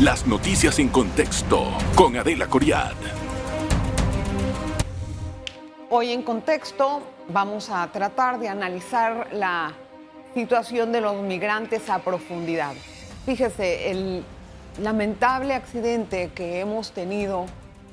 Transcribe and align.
Las 0.00 0.26
noticias 0.26 0.80
en 0.80 0.88
contexto 0.88 1.68
con 1.94 2.16
Adela 2.16 2.48
Coriad. 2.48 2.94
Hoy 5.88 6.10
en 6.10 6.24
contexto 6.24 7.00
vamos 7.28 7.70
a 7.70 7.86
tratar 7.92 8.40
de 8.40 8.48
analizar 8.48 9.28
la 9.32 9.72
situación 10.34 10.90
de 10.90 11.00
los 11.00 11.22
migrantes 11.22 11.88
a 11.88 12.00
profundidad. 12.00 12.72
Fíjese, 13.24 13.92
el 13.92 14.24
lamentable 14.80 15.54
accidente 15.54 16.32
que 16.34 16.58
hemos 16.58 16.90
tenido 16.90 17.46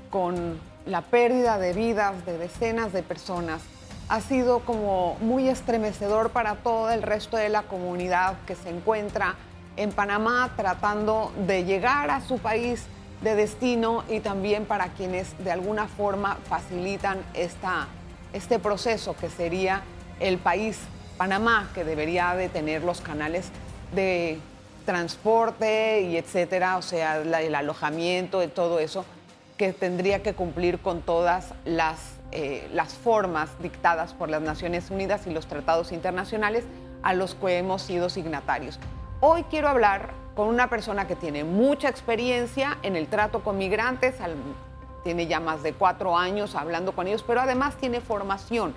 con 0.09 0.59
la 0.87 1.03
pérdida 1.03 1.59
de 1.59 1.73
vidas 1.73 2.25
de 2.25 2.39
decenas 2.39 2.93
de 2.93 3.03
personas 3.03 3.61
ha 4.09 4.21
sido 4.21 4.61
como 4.61 5.17
muy 5.21 5.49
estremecedor 5.49 6.31
para 6.31 6.55
todo 6.55 6.89
el 6.89 7.03
resto 7.03 7.37
de 7.37 7.49
la 7.49 7.61
comunidad 7.61 8.37
que 8.47 8.55
se 8.55 8.71
encuentra 8.71 9.35
en 9.77 9.91
Panamá 9.91 10.51
tratando 10.55 11.31
de 11.47 11.63
llegar 11.63 12.09
a 12.09 12.21
su 12.21 12.39
país 12.39 12.85
de 13.21 13.35
destino 13.35 14.03
y 14.09 14.19
también 14.19 14.65
para 14.65 14.87
quienes 14.89 15.37
de 15.43 15.51
alguna 15.51 15.87
forma 15.87 16.37
facilitan 16.49 17.19
esta, 17.33 17.87
este 18.33 18.59
proceso 18.59 19.15
que 19.15 19.29
sería 19.29 19.83
el 20.19 20.37
país 20.37 20.79
Panamá, 21.17 21.69
que 21.73 21.83
debería 21.83 22.33
de 22.35 22.49
tener 22.49 22.83
los 22.83 23.01
canales 23.01 23.49
de 23.93 24.39
transporte 24.85 26.01
y 26.01 26.17
etcétera, 26.17 26.77
o 26.77 26.81
sea, 26.81 27.17
el 27.17 27.55
alojamiento 27.55 28.43
y 28.43 28.47
todo 28.47 28.79
eso, 28.79 29.05
que 29.57 29.73
tendría 29.73 30.23
que 30.23 30.33
cumplir 30.33 30.79
con 30.79 31.01
todas 31.01 31.53
las, 31.65 31.99
eh, 32.31 32.67
las 32.73 32.93
formas 32.93 33.49
dictadas 33.61 34.13
por 34.13 34.29
las 34.29 34.41
Naciones 34.41 34.89
Unidas 34.89 35.27
y 35.27 35.29
los 35.29 35.45
tratados 35.45 35.91
internacionales 35.91 36.63
a 37.03 37.13
los 37.13 37.35
que 37.35 37.59
hemos 37.59 37.83
sido 37.83 38.09
signatarios. 38.09 38.79
Hoy 39.23 39.43
quiero 39.43 39.69
hablar 39.69 40.13
con 40.33 40.47
una 40.47 40.67
persona 40.67 41.05
que 41.05 41.15
tiene 41.15 41.43
mucha 41.43 41.87
experiencia 41.89 42.79
en 42.81 42.95
el 42.95 43.05
trato 43.05 43.43
con 43.43 43.55
migrantes, 43.55 44.15
tiene 45.03 45.27
ya 45.27 45.39
más 45.39 45.61
de 45.61 45.73
cuatro 45.73 46.17
años 46.17 46.55
hablando 46.55 46.93
con 46.93 47.05
ellos, 47.05 47.23
pero 47.27 47.39
además 47.39 47.75
tiene 47.75 48.01
formación 48.01 48.73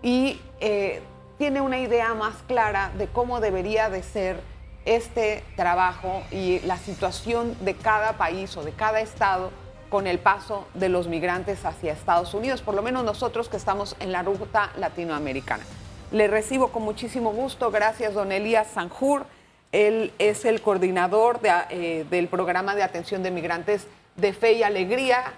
y 0.00 0.40
eh, 0.60 1.02
tiene 1.36 1.60
una 1.60 1.78
idea 1.78 2.14
más 2.14 2.36
clara 2.48 2.90
de 2.96 3.06
cómo 3.06 3.40
debería 3.40 3.90
de 3.90 4.02
ser 4.02 4.40
este 4.86 5.44
trabajo 5.56 6.22
y 6.30 6.60
la 6.60 6.78
situación 6.78 7.54
de 7.62 7.74
cada 7.74 8.14
país 8.14 8.56
o 8.56 8.64
de 8.64 8.72
cada 8.72 9.02
estado 9.02 9.50
con 9.90 10.06
el 10.06 10.18
paso 10.18 10.66
de 10.72 10.88
los 10.88 11.06
migrantes 11.06 11.66
hacia 11.66 11.92
Estados 11.92 12.32
Unidos, 12.32 12.62
por 12.62 12.74
lo 12.74 12.80
menos 12.80 13.04
nosotros 13.04 13.50
que 13.50 13.58
estamos 13.58 13.94
en 14.00 14.10
la 14.10 14.22
ruta 14.22 14.70
latinoamericana. 14.78 15.64
Le 16.12 16.28
recibo 16.28 16.68
con 16.68 16.82
muchísimo 16.82 17.32
gusto, 17.32 17.70
gracias 17.70 18.14
don 18.14 18.32
Elías 18.32 18.68
Sanjur. 18.68 19.26
Él 19.72 20.12
es 20.18 20.44
el 20.44 20.60
coordinador 20.60 21.40
eh, 21.42 22.04
del 22.08 22.28
programa 22.28 22.74
de 22.74 22.82
atención 22.82 23.22
de 23.22 23.30
migrantes 23.30 23.86
de 24.16 24.32
Fe 24.32 24.52
y 24.52 24.62
Alegría. 24.62 25.32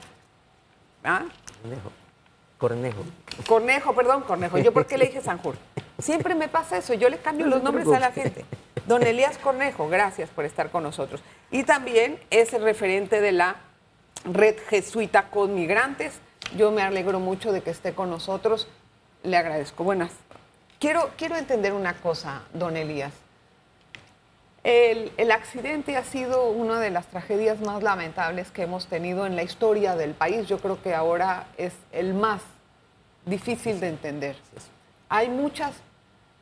¿Ah? 1.05 1.25
Cornejo. 2.59 3.05
Cornejo, 3.47 3.95
perdón, 3.95 4.23
Cornejo. 4.23 4.59
¿Yo 4.59 4.73
por 4.73 4.87
qué 4.87 4.99
le 4.99 5.07
dije 5.07 5.21
Sanjur? 5.21 5.57
Siempre 5.99 6.35
me 6.35 6.49
pasa 6.49 6.79
eso, 6.79 6.95
yo 6.95 7.09
le 7.09 7.19
cambio 7.19 7.47
los 7.47 7.63
nombres 7.63 7.87
a 7.89 8.01
la 8.01 8.11
gente. 8.11 8.45
Don 8.87 9.03
Elías 9.03 9.39
Cornejo, 9.39 9.89
gracias 9.89 10.29
por 10.31 10.45
estar 10.45 10.71
con 10.71 10.83
nosotros. 10.83 11.23
Y 11.51 11.63
también 11.63 12.19
es 12.31 12.53
el 12.53 12.63
referente 12.63 13.21
de 13.21 13.33
la 13.33 13.57
Red 14.25 14.57
Jesuita 14.69 15.31
con 15.31 15.55
Migrantes. 15.55 16.21
Yo 16.57 16.71
me 16.71 16.83
alegro 16.83 17.21
mucho 17.21 17.53
de 17.53 17.63
que 17.63 17.71
esté 17.71 17.95
con 17.95 18.11
nosotros. 18.11 18.69
Le 19.23 19.37
agradezco. 19.37 19.85
Buenas. 19.85 20.13
Quiero, 20.79 21.11
quiero 21.17 21.37
entender 21.37 21.73
una 21.73 21.95
cosa, 21.95 22.43
don 22.53 22.77
Elías. 22.77 23.13
El, 24.65 25.13
el, 25.19 25.31
accidente 25.31 25.97
ha 25.97 26.05
sido 26.05 26.49
una 26.51 26.81
de 26.81 26.91
las 26.91 27.07
tragedias 27.07 27.61
más 27.61 27.83
lamentables 27.83 28.51
que 28.51 28.63
hemos 28.63 28.87
tenido 28.87 29.27
en 29.27 29.37
la 29.37 29.43
historia 29.43 29.95
del 29.95 30.15
país. 30.15 30.49
Yo 30.49 30.59
creo 30.59 30.83
que 30.83 30.95
ahora 30.95 31.47
es 31.59 31.75
el 31.93 32.15
más 32.15 32.41
difícil 33.27 33.79
de 33.79 33.89
entender. 33.89 34.37
Hay 35.09 35.29
muchas 35.29 35.75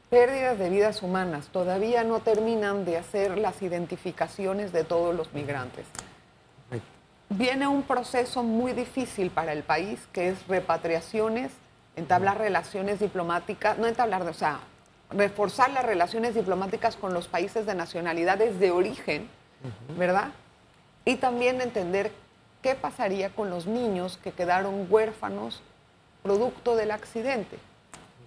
pérdidas 0.08 0.58
de 0.58 0.68
vidas 0.68 1.02
humanas. 1.02 1.48
Todavía 1.48 2.04
no 2.04 2.20
terminan 2.20 2.84
de 2.84 2.98
hacer 2.98 3.38
las 3.38 3.62
identificaciones 3.62 4.70
de 4.70 4.84
todos 4.84 5.14
los 5.14 5.32
migrantes. 5.32 5.86
Viene 7.30 7.66
un 7.66 7.82
proceso 7.82 8.42
muy 8.42 8.72
difícil 8.72 9.30
para 9.30 9.54
el 9.54 9.62
país, 9.62 10.06
que 10.12 10.28
es 10.28 10.46
repatriaciones, 10.48 11.50
entablar 11.96 12.36
relaciones 12.36 13.00
diplomáticas, 13.00 13.78
no 13.78 13.86
entablar, 13.86 14.20
o 14.22 14.34
sea, 14.34 14.60
reforzar 15.14 15.70
las 15.70 15.84
relaciones 15.84 16.34
diplomáticas 16.34 16.96
con 16.96 17.14
los 17.14 17.28
países 17.28 17.66
de 17.66 17.74
nacionalidades 17.74 18.58
de 18.58 18.70
origen, 18.70 19.28
¿verdad? 19.96 20.30
Y 21.04 21.16
también 21.16 21.60
entender 21.60 22.12
qué 22.62 22.74
pasaría 22.74 23.30
con 23.30 23.50
los 23.50 23.66
niños 23.66 24.18
que 24.22 24.32
quedaron 24.32 24.86
huérfanos 24.88 25.62
producto 26.22 26.76
del 26.76 26.92
accidente. 26.92 27.58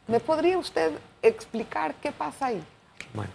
¿Me 0.08 0.20
podría 0.20 0.58
usted 0.58 0.92
explicar 1.22 1.96
qué 1.96 2.12
pasa 2.12 2.48
ahí? 2.48 2.64
Bueno, 3.14 3.32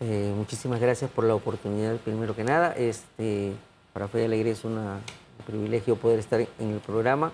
eh, 0.00 0.32
muchísimas 0.34 0.80
gracias 0.80 1.10
por 1.10 1.24
la 1.24 1.34
oportunidad, 1.34 1.96
primero 1.96 2.34
que 2.34 2.44
nada. 2.44 2.72
Este, 2.72 3.52
para 3.92 4.08
Fe 4.08 4.24
Alegría 4.24 4.52
es 4.52 4.64
un 4.64 5.00
privilegio 5.46 5.96
poder 5.96 6.18
estar 6.18 6.40
en 6.40 6.70
el 6.72 6.80
programa 6.80 7.32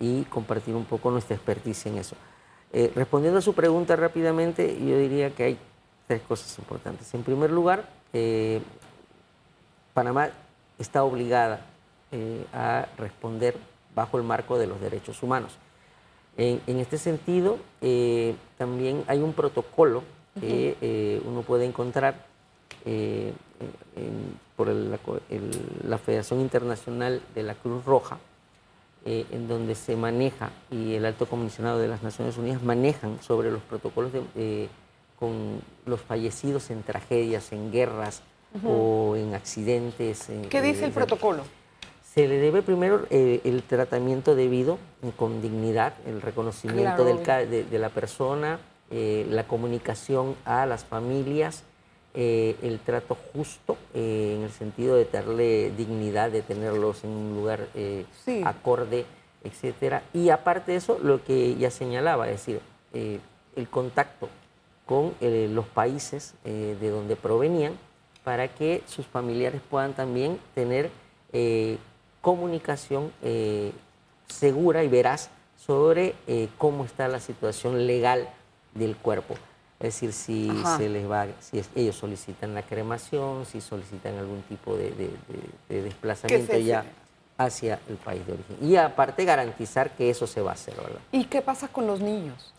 y 0.00 0.22
compartir 0.24 0.74
un 0.74 0.84
poco 0.84 1.10
nuestra 1.10 1.36
experticia 1.36 1.90
en 1.90 1.98
eso. 1.98 2.16
Eh, 2.72 2.90
respondiendo 2.94 3.38
a 3.38 3.42
su 3.42 3.54
pregunta 3.54 3.96
rápidamente, 3.96 4.78
yo 4.78 4.98
diría 4.98 5.34
que 5.34 5.44
hay 5.44 5.58
tres 6.06 6.22
cosas 6.22 6.58
importantes. 6.58 7.12
En 7.14 7.22
primer 7.22 7.50
lugar, 7.50 7.88
eh, 8.12 8.60
Panamá 9.94 10.30
está 10.78 11.04
obligada 11.04 11.66
a 12.52 12.86
responder 12.98 13.56
bajo 13.94 14.18
el 14.18 14.24
marco 14.24 14.58
de 14.58 14.66
los 14.66 14.80
derechos 14.80 15.22
humanos. 15.22 15.56
En, 16.36 16.78
este 16.78 16.96
sentido, 16.96 17.58
eh, 17.82 18.34
también 18.56 19.04
hay 19.06 19.20
un 19.20 19.34
protocolo 19.34 20.02
que 20.40 20.78
eh, 20.80 21.20
uno 21.26 21.42
puede 21.42 21.66
encontrar 21.66 22.24
eh, 22.86 23.34
por 24.56 24.68
la 24.68 25.98
Federación 25.98 26.40
Internacional 26.40 27.20
de 27.34 27.42
la 27.42 27.54
Cruz 27.54 27.84
Roja, 27.84 28.18
en 29.04 29.48
donde 29.48 29.74
se 29.74 29.96
maneja 29.96 30.50
y 30.70 30.94
el 30.94 31.04
alto 31.04 31.26
comisionado 31.26 31.78
de 31.78 31.88
las 31.88 32.02
Naciones 32.02 32.38
Unidas 32.38 32.62
manejan 32.62 33.20
sobre 33.20 33.50
los 33.50 33.62
protocolos 33.62 34.12
con 35.18 35.60
los 35.86 36.00
fallecidos 36.00 36.70
en 36.70 36.82
tragedias, 36.82 37.52
en 37.52 37.72
guerras 37.72 38.22
o 38.64 39.16
en 39.16 39.34
accidentes. 39.34 40.28
¿Qué 40.48 40.62
dice 40.62 40.84
el 40.84 40.92
protocolo? 40.92 41.42
se 42.14 42.28
le 42.28 42.38
debe 42.38 42.62
primero 42.62 43.06
eh, 43.08 43.40
el 43.44 43.62
tratamiento 43.62 44.34
debido, 44.34 44.78
con 45.16 45.40
dignidad, 45.40 45.94
el 46.06 46.20
reconocimiento 46.20 47.04
de, 47.04 47.78
la 47.78 47.88
persona, 47.88 48.58
eh, 48.90 49.26
la 49.30 49.44
comunicación 49.44 50.36
a 50.44 50.66
las 50.66 50.84
familias, 50.84 51.64
eh, 52.14 52.56
el 52.62 52.78
trato 52.80 53.16
justo 53.32 53.76
en 53.94 54.42
el 54.42 54.50
sentido 54.50 54.96
de 54.96 55.04
darle 55.06 55.70
dignidad, 55.76 56.30
de 56.30 56.42
tenerlos 56.42 57.04
en 57.04 57.10
un 57.10 57.34
lugar 57.34 57.68
acorde, 58.44 59.06
etcétera. 59.44 60.02
Y 60.12 60.30
aparte 60.30 60.72
de 60.72 60.78
eso, 60.78 60.98
lo 61.02 61.24
que 61.24 61.56
ya 61.56 61.70
señalaba, 61.70 62.28
es 62.28 62.46
decir, 62.46 62.60
el 62.92 63.68
contacto 63.68 64.28
con 64.86 65.14
los 65.20 65.66
países 65.66 66.34
de 66.44 66.90
donde 66.90 67.16
provenían 67.16 67.78
para 68.24 68.48
que 68.48 68.82
sus 68.86 69.06
familiares 69.06 69.60
puedan 69.68 69.94
también 69.94 70.38
tener 70.54 70.90
comunicación 72.22 73.12
eh, 73.20 73.72
segura 74.28 74.82
y 74.82 74.88
veraz 74.88 75.28
sobre 75.58 76.14
eh, 76.26 76.48
cómo 76.56 76.86
está 76.86 77.08
la 77.08 77.20
situación 77.20 77.86
legal 77.86 78.30
del 78.72 78.96
cuerpo. 78.96 79.34
Es 79.82 79.94
decir, 79.94 80.12
si 80.12 80.48
se 80.78 80.88
les 80.88 81.10
va, 81.10 81.26
si 81.40 81.60
ellos 81.74 81.96
solicitan 81.96 82.54
la 82.54 82.62
cremación, 82.62 83.44
si 83.44 83.60
solicitan 83.60 84.16
algún 84.16 84.42
tipo 84.42 84.76
de, 84.76 85.10
desplazamiento 85.68 86.56
ya 86.58 86.84
hacia 87.36 87.80
el 87.88 87.96
país 87.96 88.24
de 88.24 88.34
origen. 88.34 88.56
Y 88.62 88.76
aparte 88.76 89.24
garantizar 89.24 89.90
que 89.96 90.08
eso 90.08 90.28
se 90.28 90.40
va 90.40 90.52
a 90.52 90.54
hacer, 90.54 90.76
¿verdad? 90.76 91.00
¿Y 91.10 91.24
qué 91.24 91.42
pasa 91.42 91.66
con 91.66 91.88
los 91.88 92.00
niños? 92.00 92.54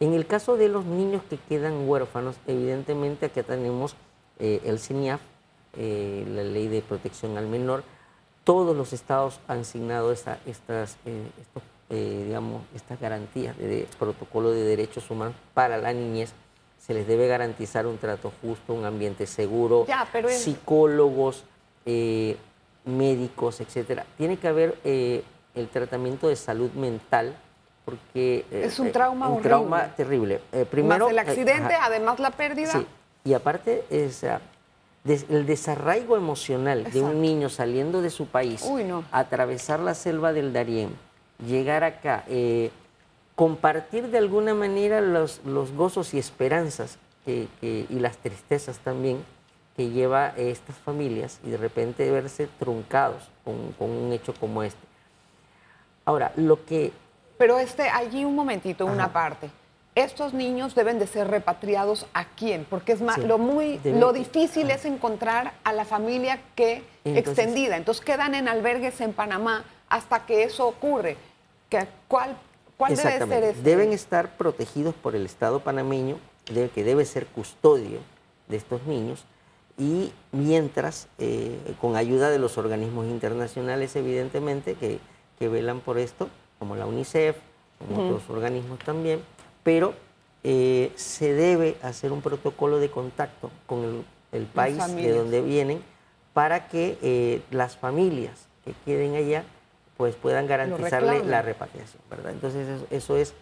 En 0.00 0.12
el 0.12 0.26
caso 0.26 0.56
de 0.56 0.68
los 0.68 0.84
niños 0.84 1.22
que 1.30 1.38
quedan 1.38 1.88
huérfanos, 1.88 2.34
evidentemente 2.48 3.26
aquí 3.26 3.42
tenemos 3.42 3.94
eh, 4.40 4.60
el 4.64 4.80
CINIAF, 4.80 5.20
la 5.76 6.42
Ley 6.42 6.68
de 6.68 6.82
Protección 6.82 7.38
al 7.38 7.46
Menor, 7.46 7.84
todos 8.46 8.76
los 8.76 8.92
estados 8.92 9.40
han 9.48 9.64
signado 9.64 10.12
estas, 10.12 10.38
eh, 11.04 11.26
eh, 11.90 12.22
digamos, 12.26 12.62
estas 12.76 13.00
garantías 13.00 13.58
de, 13.58 13.88
protocolo 13.98 14.52
de 14.52 14.62
derechos 14.62 15.10
humanos 15.10 15.34
para 15.52 15.78
la 15.78 15.92
niñez. 15.92 16.32
Se 16.86 16.94
les 16.94 17.06
debe 17.06 17.26
garantizar 17.26 17.86
un 17.86 17.98
trato 17.98 18.32
justo, 18.40 18.72
un 18.72 18.84
ambiente 18.84 19.26
seguro, 19.26 19.86
psicólogos, 20.28 21.44
eh, 21.84 22.36
médicos, 22.84 23.60
etcétera. 23.60 24.06
Tiene 24.16 24.36
que 24.38 24.46
haber 24.46 24.78
el 24.84 25.68
tratamiento 25.72 26.28
de 26.28 26.36
salud 26.36 26.70
mental 26.72 27.34
porque 27.84 28.44
es 28.50 28.78
un 28.78 28.92
trauma 28.92 29.28
un 29.28 29.42
trauma 29.42 29.94
terrible. 29.96 30.40
primero 30.70 31.08
el 31.08 31.18
accidente, 31.18 31.74
además 31.74 32.20
la 32.20 32.30
pérdida. 32.30 32.72
Sí. 32.72 32.86
Y 33.26 33.34
aparte, 33.34 33.84
el 33.90 35.46
desarraigo 35.46 36.16
emocional 36.16 36.84
de 36.84 37.02
un 37.02 37.20
niño 37.20 37.48
saliendo 37.48 38.00
de 38.00 38.10
su 38.10 38.26
país, 38.26 38.64
atravesar 39.10 39.80
la 39.80 39.94
selva 39.94 40.32
del 40.32 40.52
Darién, 40.52 40.90
llegar 41.44 41.82
acá, 41.82 42.24
eh, 42.28 42.70
compartir 43.36 44.08
de 44.08 44.18
alguna 44.18 44.54
manera 44.54 45.00
los, 45.00 45.40
los 45.44 45.72
gozos 45.72 46.14
y 46.14 46.18
esperanzas 46.18 46.98
y 47.26 47.86
las 47.90 48.18
tristezas 48.18 48.78
también 48.78 49.24
que 49.76 49.90
lleva 49.90 50.32
estas 50.36 50.76
familias 50.76 51.38
y 51.44 51.50
de 51.50 51.56
repente 51.56 52.10
verse 52.10 52.48
truncados 52.58 53.28
con, 53.44 53.74
un 53.78 54.12
hecho 54.12 54.32
como 54.34 54.62
este. 54.62 54.80
Ahora, 56.04 56.32
lo 56.36 56.64
que... 56.64 56.92
Pero 57.36 57.58
este, 57.58 57.88
allí 57.88 58.24
un 58.24 58.34
momentito, 58.34 58.86
una 58.86 59.12
parte 59.12 59.50
estos 59.96 60.34
niños 60.34 60.74
deben 60.74 60.98
de 60.98 61.06
ser 61.06 61.28
repatriados 61.28 62.06
a 62.12 62.26
quién, 62.26 62.66
porque 62.68 62.92
es 62.92 63.00
más, 63.00 63.16
lo 63.16 63.38
muy, 63.38 63.80
lo 63.82 64.12
difícil 64.12 64.70
es 64.70 64.84
encontrar 64.84 65.54
a 65.64 65.72
la 65.72 65.86
familia 65.86 66.38
que 66.54 66.84
extendida. 67.04 67.78
Entonces 67.78 68.04
quedan 68.04 68.34
en 68.34 68.46
albergues 68.46 69.00
en 69.00 69.14
Panamá 69.14 69.64
hasta 69.88 70.26
que 70.26 70.44
eso 70.44 70.68
ocurre. 70.68 71.16
¿Cuál, 72.08 72.36
cuál 72.76 72.96
debe 72.96 73.18
ser 73.26 73.44
este? 73.44 73.62
Deben 73.62 73.92
estar 73.92 74.36
protegidos 74.36 74.94
por 74.94 75.14
el 75.16 75.26
Estado 75.26 75.60
panameño, 75.60 76.18
que 76.44 76.84
debe 76.84 77.04
ser 77.04 77.26
custodio 77.26 77.98
de 78.48 78.56
estos 78.56 78.84
niños, 78.84 79.24
y 79.78 80.12
mientras, 80.32 81.08
eh, 81.18 81.58
con 81.80 81.96
ayuda 81.96 82.30
de 82.30 82.38
los 82.38 82.56
organismos 82.56 83.06
internacionales, 83.06 83.94
evidentemente, 83.96 84.74
que, 84.74 85.00
velan 85.48 85.80
por 85.80 85.98
esto, 85.98 86.28
como 86.58 86.76
la 86.76 86.86
UNICEF, 86.86 87.36
como 87.78 88.06
otros 88.06 88.22
organismos 88.30 88.78
también, 88.78 89.20
pero 89.62 89.92
eh, 90.44 90.92
se 90.96 91.34
debe 91.34 91.76
hacer 91.82 92.10
un 92.10 92.22
protocolo 92.22 92.78
de 92.78 92.90
contacto 92.90 93.50
con 93.66 94.04
el, 94.32 94.46
país 94.46 94.78
de 94.94 95.12
donde 95.12 95.42
vienen 95.42 95.82
para 96.32 96.68
que 96.68 96.98
eh, 97.02 97.42
las 97.50 97.76
familias 97.76 98.46
que 98.64 98.74
queden 98.84 99.14
allá 99.14 99.44
pues 99.96 100.14
puedan 100.16 100.46
garantizarle 100.46 101.24
la 101.24 101.42
repatriación, 101.42 102.02
¿verdad? 102.10 102.32
Entonces 102.32 102.82
eso, 102.90 103.16
es 103.16 103.34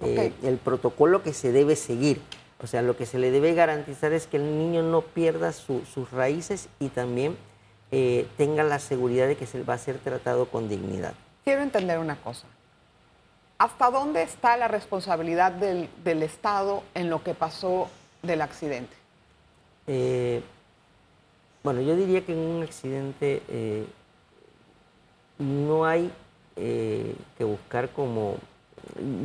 eh, 0.00 0.32
el 0.42 0.58
protocolo 0.58 1.22
que 1.22 1.32
se 1.32 1.52
debe 1.52 1.76
seguir. 1.76 2.20
O 2.62 2.66
sea, 2.66 2.82
lo 2.82 2.96
que 2.96 3.06
se 3.06 3.18
le 3.18 3.30
debe 3.30 3.54
garantizar 3.54 4.12
es 4.12 4.26
que 4.26 4.36
el 4.36 4.58
niño 4.58 4.82
no 4.82 5.02
pierda 5.02 5.52
sus 5.52 6.10
raíces 6.12 6.68
y 6.78 6.88
también 6.88 7.36
tenga 8.36 8.62
la 8.62 8.78
seguridad 8.78 9.26
de 9.26 9.36
que 9.36 9.46
se 9.46 9.62
va 9.64 9.74
a 9.74 9.78
ser 9.78 9.98
tratado 9.98 10.46
con 10.46 10.68
dignidad. 10.68 11.14
Quiero 11.44 11.62
entender 11.62 11.98
una 11.98 12.16
cosa. 12.16 12.46
¿Hasta 13.62 13.92
dónde 13.92 14.22
está 14.22 14.56
la 14.56 14.66
responsabilidad 14.66 15.52
del, 15.52 16.22
Estado 16.24 16.82
en 16.94 17.10
lo 17.10 17.22
que 17.22 17.32
pasó 17.32 17.88
del 18.22 18.40
accidente? 18.40 18.92
Eh, 19.86 20.42
bueno, 21.62 21.80
yo 21.80 21.94
diría 21.94 22.26
que 22.26 22.32
en 22.32 22.40
un 22.40 22.64
accidente 22.64 23.40
eh, 23.48 23.86
no 25.42 25.84
hay 25.84 26.10
eh, 26.56 27.14
que 27.36 27.44
buscar 27.44 27.90
como... 27.90 28.36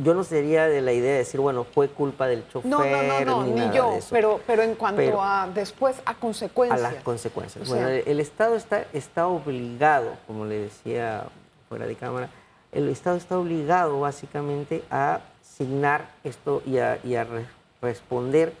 Yo 0.04 0.14
no 0.14 0.22
sería 0.22 0.68
de 0.68 0.80
la 0.80 0.92
idea 0.92 1.12
de 1.12 1.18
decir, 1.18 1.40
bueno, 1.40 1.64
fue 1.64 1.88
culpa 1.88 2.28
del 2.28 2.46
chofer. 2.48 2.70
No, 2.70 2.84
no, 2.84 3.24
no, 3.24 3.44
ni, 3.44 3.74
yo, 3.74 3.98
Pero, 4.10 4.40
pero 4.46 4.62
en 4.62 4.76
cuanto 4.76 5.20
a 5.20 5.48
después 5.52 5.96
a 6.04 6.14
consecuencias. 6.14 6.78
A 6.80 6.92
las 6.92 7.02
consecuencias. 7.02 7.68
bueno, 7.68 7.88
el 7.88 8.20
Estado 8.20 8.54
está, 8.54 8.84
está 8.92 9.26
obligado, 9.26 10.12
como 10.28 10.44
le 10.44 10.60
decía 10.60 11.24
fuera 11.68 11.86
de 11.86 11.96
cámara, 11.96 12.30
el 12.72 12.88
Estado 12.88 13.16
está 13.16 13.38
obligado 13.38 14.00
básicamente 14.00 14.84
a 14.90 15.20
asignar 15.42 16.08
esto 16.24 16.62
y 16.66 16.78
a, 16.78 16.98
responder 17.80 18.52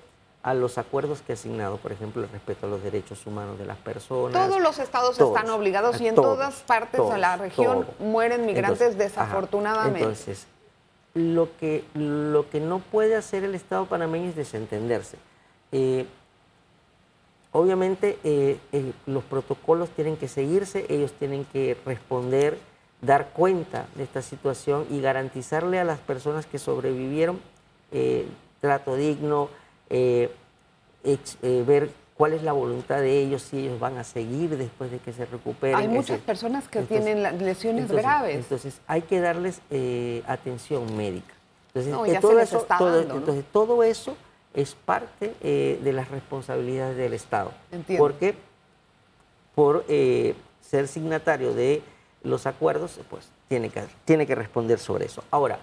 a 0.42 0.54
los 0.54 0.78
acuerdos 0.78 1.20
que 1.20 1.32
ha 1.32 1.34
asignado, 1.34 1.78
por 1.78 1.92
ejemplo, 1.92 2.22
el 2.22 2.28
respeto 2.28 2.66
a 2.66 2.70
los 2.70 2.82
derechos 2.82 3.26
humanos 3.26 3.58
de 3.58 3.66
las 3.66 3.76
personas. 3.78 4.32
Todos 4.32 4.60
los 4.60 4.78
estados 4.78 5.18
están 5.18 5.50
obligados 5.50 6.00
y 6.00 6.08
en 6.08 6.14
todas 6.14 6.56
partes 6.62 7.00
de 7.08 7.18
la 7.18 7.36
región 7.36 7.86
mueren 7.98 8.46
migrantes 8.46 8.96
desafortunadamente. 8.96 10.00
entonces, 10.00 10.46
lo 11.14 11.48
que, 11.58 11.84
lo 11.94 12.48
que 12.50 12.60
no 12.60 12.78
puede 12.78 13.16
hacer 13.16 13.44
el 13.44 13.54
Estado 13.54 13.86
panameño 13.86 14.30
es 14.30 14.36
desentenderse. 14.36 15.18
Eh, 15.72 16.06
obviamente 17.52 18.18
eh, 18.24 18.58
eh, 18.72 18.92
los 19.06 19.24
protocolos 19.24 19.90
tienen 19.90 20.16
que 20.16 20.28
seguirse, 20.28 20.86
ellos 20.88 21.12
tienen 21.12 21.44
que 21.44 21.76
responder 21.84 22.58
dar 23.00 23.30
cuenta 23.30 23.86
de 23.94 24.04
esta 24.04 24.22
situación 24.22 24.86
y 24.90 25.00
garantizarle 25.00 25.78
a 25.78 25.84
las 25.84 25.98
personas 26.00 26.46
que 26.46 26.58
sobrevivieron 26.58 27.40
eh, 27.92 28.26
trato 28.60 28.96
digno, 28.96 29.48
eh, 29.90 30.30
eh, 31.04 31.64
ver 31.66 31.90
cuál 32.14 32.32
es 32.32 32.42
la 32.42 32.52
voluntad 32.52 32.98
de 33.00 33.20
ellos, 33.20 33.42
si 33.42 33.58
ellos 33.58 33.78
van 33.78 33.96
a 33.98 34.04
seguir 34.04 34.56
después 34.56 34.90
de 34.90 34.98
que 34.98 35.12
se 35.12 35.24
recuperen. 35.26 35.76
Hay 35.76 35.88
muchas 35.88 36.20
personas 36.20 36.68
que 36.68 36.82
tienen 36.82 37.22
lesiones 37.44 37.90
graves. 37.90 38.36
Entonces 38.36 38.80
hay 38.86 39.02
que 39.02 39.20
darles 39.20 39.60
atención 40.26 40.96
médica. 40.96 41.34
Entonces, 41.74 42.20
todo, 42.20 42.40
eso, 42.40 42.66
todo, 42.76 43.00
entonces 43.00 43.44
todo 43.52 43.82
eso 43.84 44.16
es 44.54 44.74
parte 44.74 45.34
de 45.40 45.92
las 45.92 46.10
responsabilidades 46.10 46.96
del 46.96 47.12
Estado. 47.12 47.52
Entiendo. 47.70 48.02
Porque 48.02 48.34
por 49.54 49.84
ser 50.60 50.88
signatario 50.88 51.54
de 51.54 51.82
los 52.22 52.46
acuerdos, 52.46 52.98
pues 53.08 53.28
tiene 53.48 53.70
que, 53.70 53.82
tiene 54.04 54.26
que 54.26 54.34
responder 54.34 54.78
sobre 54.78 55.06
eso. 55.06 55.24
Ahora, 55.30 55.58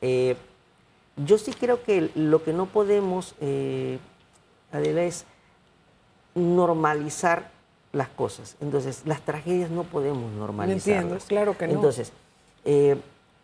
eh, 0.00 0.36
yo 1.24 1.38
sí 1.38 1.52
creo 1.52 1.82
que 1.82 2.10
lo 2.14 2.42
que 2.42 2.52
no 2.52 2.66
podemos, 2.66 3.34
eh, 3.40 3.98
Adela, 4.72 5.02
es 5.02 5.24
normalizar 6.34 7.50
las 7.92 8.08
cosas. 8.08 8.56
Entonces, 8.60 9.02
las 9.04 9.20
tragedias 9.22 9.70
no 9.70 9.84
podemos 9.84 10.30
normalizarlas. 10.32 11.02
Entiendo, 11.02 11.24
claro 11.26 11.58
que 11.58 11.66
no. 11.66 11.74
Entonces, 11.74 12.12
eh, 12.64 12.96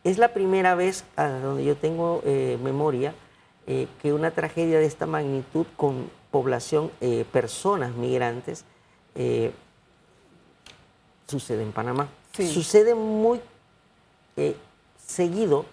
es 0.04 0.18
la 0.18 0.32
primera 0.32 0.74
vez 0.74 1.04
a 1.16 1.28
donde 1.28 1.64
yo 1.64 1.76
tengo 1.76 2.22
memoria 2.62 3.12
que 3.66 4.12
una 4.12 4.30
tragedia 4.30 4.78
de 4.78 4.86
esta 4.86 5.06
magnitud 5.06 5.66
con 5.76 6.08
población, 6.30 6.92
personas 7.32 7.96
migrantes, 7.96 8.64
sucede 11.26 11.62
en 11.62 11.72
Panamá. 11.72 12.08
Sucede 12.32 12.94
muy 12.94 13.40
eh, 14.36 14.56
seguido 15.04 15.64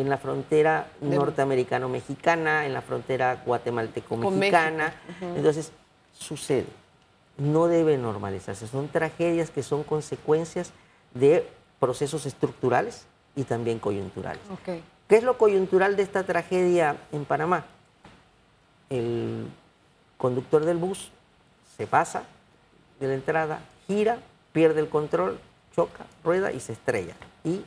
en 0.00 0.08
la 0.08 0.18
frontera 0.18 0.86
norteamericano-mexicana, 1.00 2.66
en 2.66 2.72
la 2.72 2.82
frontera 2.82 3.42
guatemalteco-mexicana. 3.44 4.94
Entonces, 5.20 5.72
sucede. 6.16 6.66
No 7.36 7.66
debe 7.66 7.98
normalizarse. 7.98 8.68
Son 8.68 8.88
tragedias 8.88 9.50
que 9.50 9.62
son 9.62 9.82
consecuencias 9.82 10.72
de 11.14 11.48
procesos 11.80 12.26
estructurales 12.26 13.06
y 13.34 13.42
también 13.42 13.78
coyunturales. 13.80 14.42
¿Qué 14.64 15.16
es 15.16 15.24
lo 15.24 15.36
coyuntural 15.36 15.96
de 15.96 16.02
esta 16.02 16.22
tragedia 16.22 16.96
en 17.12 17.24
Panamá? 17.24 17.64
El 18.90 19.46
conductor 20.16 20.64
del 20.64 20.76
bus 20.76 21.10
se 21.76 21.86
pasa 21.86 22.22
de 23.00 23.08
la 23.08 23.14
entrada, 23.14 23.60
gira, 23.86 24.18
pierde 24.52 24.80
el 24.80 24.88
control, 24.88 25.38
choca, 25.74 26.06
rueda 26.24 26.52
y 26.52 26.60
se 26.60 26.72
estrella. 26.72 27.14
Y 27.42 27.64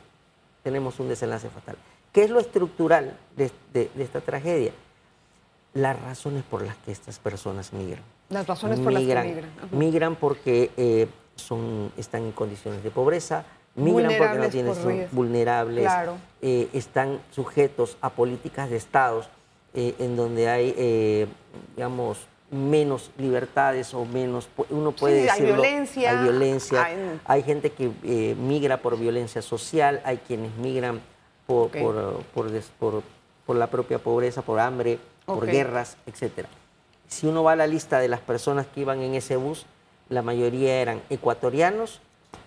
tenemos 0.62 0.98
un 1.00 1.08
desenlace 1.08 1.48
fatal. 1.48 1.76
¿Qué 2.12 2.24
es 2.24 2.30
lo 2.30 2.40
estructural 2.40 3.16
de, 3.36 3.50
esta 3.98 4.20
tragedia? 4.20 4.72
Las 5.74 6.00
razones 6.00 6.42
por 6.42 6.62
las 6.62 6.76
que 6.76 6.92
estas 6.92 7.18
personas 7.18 7.72
migran. 7.72 8.02
Las 8.28 8.46
razones 8.46 8.80
por 8.80 8.92
las 8.92 9.02
que 9.02 9.14
migran. 9.14 9.50
Migran 9.72 10.16
porque 10.16 10.70
eh, 10.76 11.08
son, 11.34 11.90
están 11.96 12.22
en 12.24 12.32
condiciones 12.32 12.82
de 12.82 12.90
pobreza, 12.90 13.44
migran 13.74 14.12
porque 14.18 14.38
no 14.38 14.48
tienen, 14.50 14.74
son 14.74 15.06
vulnerables, 15.12 15.90
eh, 16.42 16.68
están 16.72 17.20
sujetos 17.30 17.96
a 18.00 18.10
políticas 18.10 18.68
de 18.68 18.76
estados 18.76 19.28
eh, 19.74 19.94
en 19.98 20.16
donde 20.16 20.50
hay, 20.50 21.28
digamos, 21.74 22.26
menos 22.52 23.10
libertades 23.16 23.94
o 23.94 24.04
menos, 24.04 24.48
uno 24.68 24.92
puede 24.92 25.22
sí, 25.22 25.28
hay 25.30 25.42
violencia. 25.42 26.10
Hay 26.10 26.24
violencia, 26.24 26.88
hay, 27.24 27.42
gente 27.42 27.72
que 27.72 27.90
eh, 28.04 28.36
migra 28.38 28.76
por 28.76 28.98
violencia 28.98 29.40
social, 29.40 30.02
hay 30.04 30.18
quienes 30.18 30.54
migran 30.56 31.00
por, 31.46 31.70
por, 31.70 33.02
por, 33.46 33.56
la 33.56 33.66
propia 33.66 33.98
pobreza, 33.98 34.42
por 34.42 34.60
hambre, 34.60 34.98
por 35.26 35.46
guerras, 35.46 35.96
etc. 36.06 36.46
Si 37.08 37.26
uno 37.26 37.42
va 37.42 37.52
a 37.52 37.56
la 37.56 37.66
lista 37.66 37.98
de 37.98 38.08
las 38.08 38.20
personas 38.20 38.66
que 38.66 38.80
iban 38.80 39.00
en 39.02 39.14
ese 39.14 39.36
bus, 39.36 39.66
la 40.08 40.22
mayoría 40.22 40.80
eran 40.80 41.02
ecuatorianos, 41.10 42.00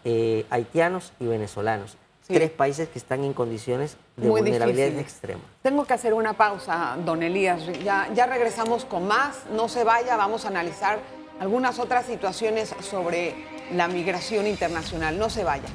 eh, 0.04 0.46
haitianos 0.50 1.14
y 1.20 1.28
venezolanos 1.28 1.98
tres 2.28 2.50
países 2.50 2.90
que 2.90 2.98
están 2.98 3.24
en 3.24 3.34
condiciones 3.34 3.98
de 4.16 4.30
vulnerabilidad 4.30 4.98
extrema. 5.00 5.42
Tengo 5.62 5.86
que 5.86 5.94
hacer 5.94 6.14
una 6.14 6.34
pausa, 6.34 6.98
don 7.06 7.22
Elías. 7.22 7.66
Ya, 7.84 8.10
ya 8.14 8.26
regresamos 8.26 8.86
con 8.86 9.08
más. 9.08 9.44
No 9.52 9.70
se 9.70 9.84
vaya, 9.84 10.16
vamos 10.16 10.46
a 10.46 10.48
analizar 10.48 11.00
algunas 11.40 11.80
otras 11.80 12.06
situaciones 12.06 12.74
sobre 12.82 13.36
la 13.74 13.88
migración 13.88 14.48
internacional. 14.48 15.20
No 15.20 15.30
se 15.30 15.44
vaya. 15.44 15.68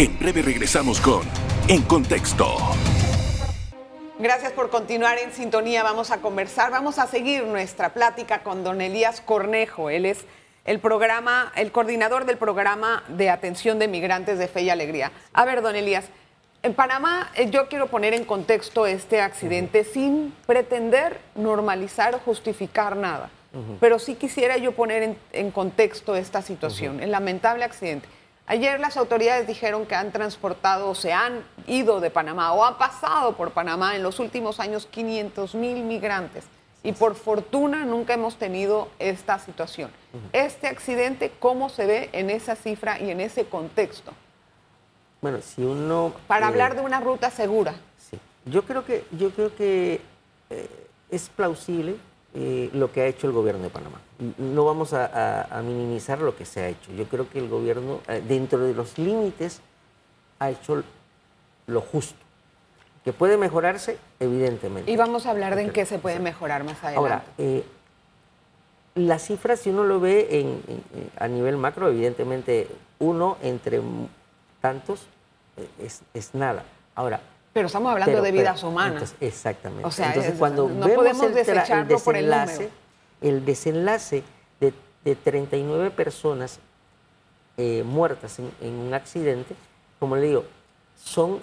En 0.00 0.18
breve 0.18 0.40
regresamos 0.40 0.98
con 0.98 1.20
En 1.68 1.82
Contexto. 1.82 2.56
Gracias 4.18 4.50
por 4.52 4.70
continuar 4.70 5.18
en 5.18 5.30
sintonía. 5.30 5.82
Vamos 5.82 6.10
a 6.10 6.22
conversar, 6.22 6.70
vamos 6.70 6.98
a 6.98 7.06
seguir 7.06 7.44
nuestra 7.44 7.92
plática 7.92 8.42
con 8.42 8.64
don 8.64 8.80
Elías 8.80 9.20
Cornejo. 9.20 9.90
Él 9.90 10.06
es 10.06 10.24
el 10.64 10.78
programa, 10.78 11.52
el 11.54 11.70
coordinador 11.70 12.24
del 12.24 12.38
programa 12.38 13.04
de 13.08 13.28
atención 13.28 13.78
de 13.78 13.88
migrantes 13.88 14.38
de 14.38 14.48
Fe 14.48 14.62
y 14.62 14.70
Alegría. 14.70 15.12
A 15.34 15.44
ver, 15.44 15.60
don 15.60 15.76
Elías, 15.76 16.06
en 16.62 16.72
Panamá 16.72 17.30
eh, 17.34 17.50
yo 17.50 17.68
quiero 17.68 17.88
poner 17.88 18.14
en 18.14 18.24
contexto 18.24 18.86
este 18.86 19.20
accidente 19.20 19.84
sin 19.84 20.34
pretender 20.46 21.20
normalizar 21.34 22.14
o 22.14 22.20
justificar 22.20 22.96
nada, 22.96 23.28
pero 23.80 23.98
sí 23.98 24.14
quisiera 24.14 24.56
yo 24.56 24.72
poner 24.72 25.18
en, 25.34 25.50
contexto 25.50 26.16
esta 26.16 26.40
situación, 26.40 27.02
el 27.02 27.10
lamentable 27.10 27.64
accidente. 27.64 28.08
Ayer 28.50 28.80
las 28.80 28.96
autoridades 28.96 29.46
dijeron 29.46 29.86
que 29.86 29.94
han 29.94 30.10
transportado 30.10 30.88
o 30.90 30.94
se 30.96 31.12
han 31.12 31.44
ido 31.68 32.00
de 32.00 32.10
Panamá 32.10 32.52
o 32.52 32.64
han 32.64 32.78
pasado 32.78 33.36
por 33.36 33.52
Panamá 33.52 33.94
en 33.94 34.02
los 34.02 34.18
últimos 34.18 34.58
años 34.58 34.88
500 34.90 35.54
mil 35.54 35.84
migrantes. 35.84 36.46
Y 36.82 36.90
por 36.90 37.14
fortuna 37.14 37.84
nunca 37.84 38.14
hemos 38.14 38.38
tenido 38.38 38.88
esta 38.98 39.38
situación. 39.38 39.92
Este 40.32 40.66
accidente, 40.66 41.30
¿cómo 41.38 41.68
se 41.68 41.86
ve 41.86 42.10
en 42.12 42.28
esa 42.28 42.56
cifra 42.56 42.98
y 42.98 43.12
en 43.12 43.20
ese 43.20 43.44
contexto? 43.44 44.10
Bueno, 45.22 45.38
si 45.42 45.62
uno... 45.62 46.12
Para 46.26 46.46
eh, 46.46 46.48
hablar 46.48 46.74
de 46.74 46.80
una 46.80 46.98
ruta 46.98 47.30
segura. 47.30 47.76
Sí. 47.98 48.18
Yo 48.46 48.64
creo 48.64 48.84
que, 48.84 49.04
yo 49.12 49.30
creo 49.30 49.54
que 49.54 50.00
eh, 50.50 50.88
es 51.08 51.28
plausible 51.28 51.94
eh, 52.32 52.70
lo 52.72 52.92
que 52.92 53.00
ha 53.02 53.06
hecho 53.06 53.26
el 53.26 53.32
gobierno 53.32 53.64
de 53.64 53.70
Panamá. 53.70 54.00
No 54.38 54.64
vamos 54.64 54.92
a, 54.92 55.60
minimizar 55.64 56.20
lo 56.20 56.36
que 56.36 56.44
se 56.44 56.60
ha 56.60 56.68
hecho. 56.68 56.92
Yo 56.92 57.06
creo 57.06 57.28
que 57.28 57.38
el 57.38 57.48
gobierno, 57.48 58.00
eh, 58.06 58.22
dentro 58.26 58.60
de 58.60 58.72
los 58.72 58.98
límites, 58.98 59.60
ha 60.38 60.50
hecho 60.50 60.82
lo 61.66 61.80
justo. 61.80 62.18
Que 63.04 63.12
puede 63.12 63.36
mejorarse, 63.36 63.98
evidentemente. 64.20 64.90
Y 64.90 64.96
vamos 64.96 65.26
a 65.26 65.30
hablar 65.30 65.56
de 65.56 65.62
en 65.62 65.70
qué 65.70 65.86
se 65.86 65.98
puede 65.98 66.20
mejorar 66.20 66.62
más 66.62 66.84
adelante. 66.84 66.98
Ahora, 66.98 67.24
eh, 67.38 67.64
las 68.94 69.26
cifras, 69.26 69.60
si 69.60 69.70
uno 69.70 69.84
lo 69.84 69.98
ve 69.98 70.68
a 71.18 71.26
nivel 71.26 71.56
macro, 71.56 71.88
evidentemente 71.88 72.68
uno 72.98 73.38
entre 73.42 73.80
tantos 74.60 75.06
es 76.14 76.34
nada. 76.34 76.64
Ahora, 76.94 77.20
pero 77.52 77.66
estamos 77.66 77.92
hablando 77.92 78.22
de 78.22 78.32
vidas 78.32 78.62
humanas. 78.62 79.14
exactamente. 79.20 79.86
O 79.86 79.90
sea, 79.90 80.08
entonces 80.08 80.34
cuando 80.38 80.68
no 80.68 80.86
vemos 80.86 80.96
podemos 80.96 81.24
el, 81.24 81.34
desenlace, 81.34 82.70
el, 83.20 83.44
desenlace 83.44 84.22
de, 84.60 84.72
de, 85.04 85.16
39 85.16 85.90
personas 85.90 86.60
eh, 87.56 87.82
muertas 87.84 88.38
en, 88.38 88.74
un 88.74 88.94
accidente, 88.94 89.54
como 89.98 90.16
le 90.16 90.22
digo, 90.22 90.44
son 91.02 91.40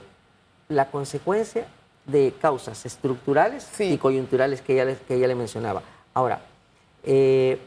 la 0.70 0.90
consecuencia 0.90 1.68
de 2.06 2.34
causas 2.40 2.86
estructurales 2.86 3.70
y 3.80 3.98
coyunturales 3.98 4.62
que 4.62 4.76
ya, 4.76 4.86
le, 4.86 4.96
que 4.96 5.16
le 5.16 5.36
mencionaba. 5.36 5.84
Ahora, 6.14 6.40
eh, 7.04 7.60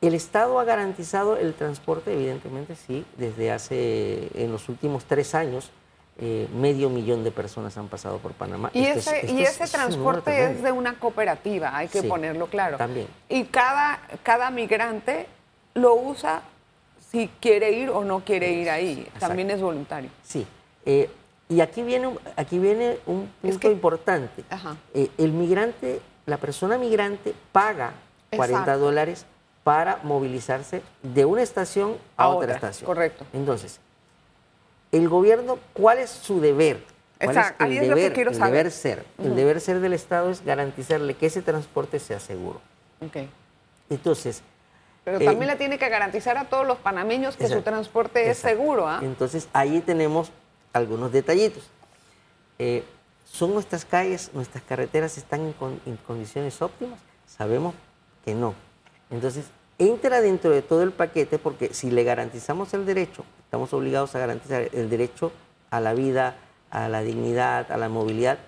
el 0.00 0.14
Estado 0.14 0.58
ha 0.58 0.64
garantizado 0.64 1.36
el 1.36 1.54
transporte, 1.54 2.12
evidentemente, 2.12 2.74
sí, 2.74 3.04
desde 3.18 3.52
hace, 3.52 4.30
en 4.34 4.50
los 4.50 4.68
últimos 4.68 5.04
tres 5.04 5.34
años, 5.36 5.70
eh, 6.24 6.48
medio 6.54 6.88
millón 6.88 7.24
de 7.24 7.32
personas 7.32 7.76
han 7.76 7.88
pasado 7.88 8.18
por 8.18 8.30
Panamá. 8.30 8.70
Y 8.74 8.86
ese, 8.86 9.26
y 9.28 9.42
ese 9.42 9.66
transporte 9.66 10.52
es, 10.52 10.62
de 10.62 10.70
una 10.70 10.94
cooperativa, 10.94 11.76
hay 11.76 11.88
que 11.88 12.04
ponerlo 12.04 12.46
claro. 12.46 12.76
También. 12.76 13.08
Y 13.28 13.42
cada, 13.46 13.98
cada 14.22 14.52
migrante 14.52 15.26
lo 15.74 15.96
usa 15.96 16.42
si 17.10 17.28
quiere 17.40 17.72
ir 17.72 17.90
o 17.90 18.04
no 18.04 18.20
quiere 18.20 18.52
ir 18.52 18.70
ahí. 18.70 19.04
También 19.18 19.50
es 19.50 19.60
voluntario. 19.60 20.10
Sí. 20.22 20.46
Eh, 20.86 21.10
y 21.48 21.60
aquí 21.60 21.82
viene, 21.82 22.16
aquí 22.36 22.60
viene 22.60 22.98
un 23.06 23.28
punto 23.42 23.68
importante. 23.68 24.44
Eh, 24.94 25.10
el 25.18 25.32
migrante, 25.32 26.00
la 26.26 26.36
persona 26.36 26.78
migrante 26.78 27.34
paga 27.50 27.94
40 28.36 28.76
dólares 28.76 29.26
para 29.64 29.98
movilizarse 30.04 30.82
de 31.02 31.24
una 31.24 31.42
estación 31.42 31.96
a, 32.16 32.28
otra, 32.28 32.54
estación. 32.54 32.86
Correcto. 32.86 33.26
Entonces, 33.32 33.80
el 34.92 35.08
gobierno, 35.08 35.58
¿cuál 35.72 35.98
es 35.98 36.10
su 36.10 36.40
deber? 36.40 36.84
Exacto, 37.18 37.64
ahí 37.64 37.78
es 37.78 37.88
lo 37.88 37.96
que 37.96 38.12
quiero 38.12 38.30
el 38.30 38.36
saber. 38.36 38.52
Deber 38.52 38.72
ser. 38.72 39.04
El 39.18 39.34
deber 39.36 39.60
ser 39.60 39.80
del 39.80 39.92
Estado 39.92 40.30
es 40.30 40.44
garantizarle 40.44 41.14
que 41.14 41.26
ese 41.26 41.42
transporte 41.42 41.98
sea 41.98 42.20
seguro. 42.20 42.60
Ok. 43.00 43.28
Entonces. 43.90 44.42
Pero 45.04 45.18
también 45.18 45.42
eh, 45.42 45.52
le 45.52 45.56
tiene 45.56 45.78
que 45.78 45.88
garantizar 45.88 46.36
a 46.36 46.44
todos 46.44 46.66
los 46.66 46.78
panameños 46.78 47.36
que 47.36 47.48
su 47.48 47.62
transporte 47.62 48.30
es 48.30 48.38
seguro. 48.38 48.86
¿ah? 48.86 49.00
Entonces 49.02 49.48
ahí 49.52 49.80
tenemos 49.80 50.30
algunos 50.72 51.10
detallitos. 51.10 51.64
Eh, 52.58 52.84
¿Son 53.24 53.52
nuestras 53.54 53.84
calles, 53.84 54.30
nuestras 54.34 54.62
carreteras 54.62 55.16
están 55.16 55.54
en 55.86 55.96
condiciones 56.06 56.60
óptimas? 56.60 57.00
Sabemos 57.26 57.74
que 58.24 58.34
no. 58.34 58.54
Entonces, 59.10 59.46
entra 59.78 60.20
dentro 60.20 60.50
de 60.50 60.62
todo 60.62 60.82
el 60.82 60.92
paquete 60.92 61.38
porque 61.38 61.72
si 61.74 61.90
le 61.90 62.04
garantizamos 62.04 62.72
el 62.74 62.86
derecho, 62.86 63.24
estamos 63.52 63.74
obligados 63.74 64.14
a 64.14 64.18
garantizar 64.18 64.70
el 64.72 64.88
derecho 64.88 65.30
a 65.68 65.78
la 65.80 65.92
vida, 65.92 66.36
a 66.70 66.88
la 66.88 67.02
dignidad, 67.02 67.70
a 67.70 67.76
la 67.76 67.90
movilidad, 67.90 68.38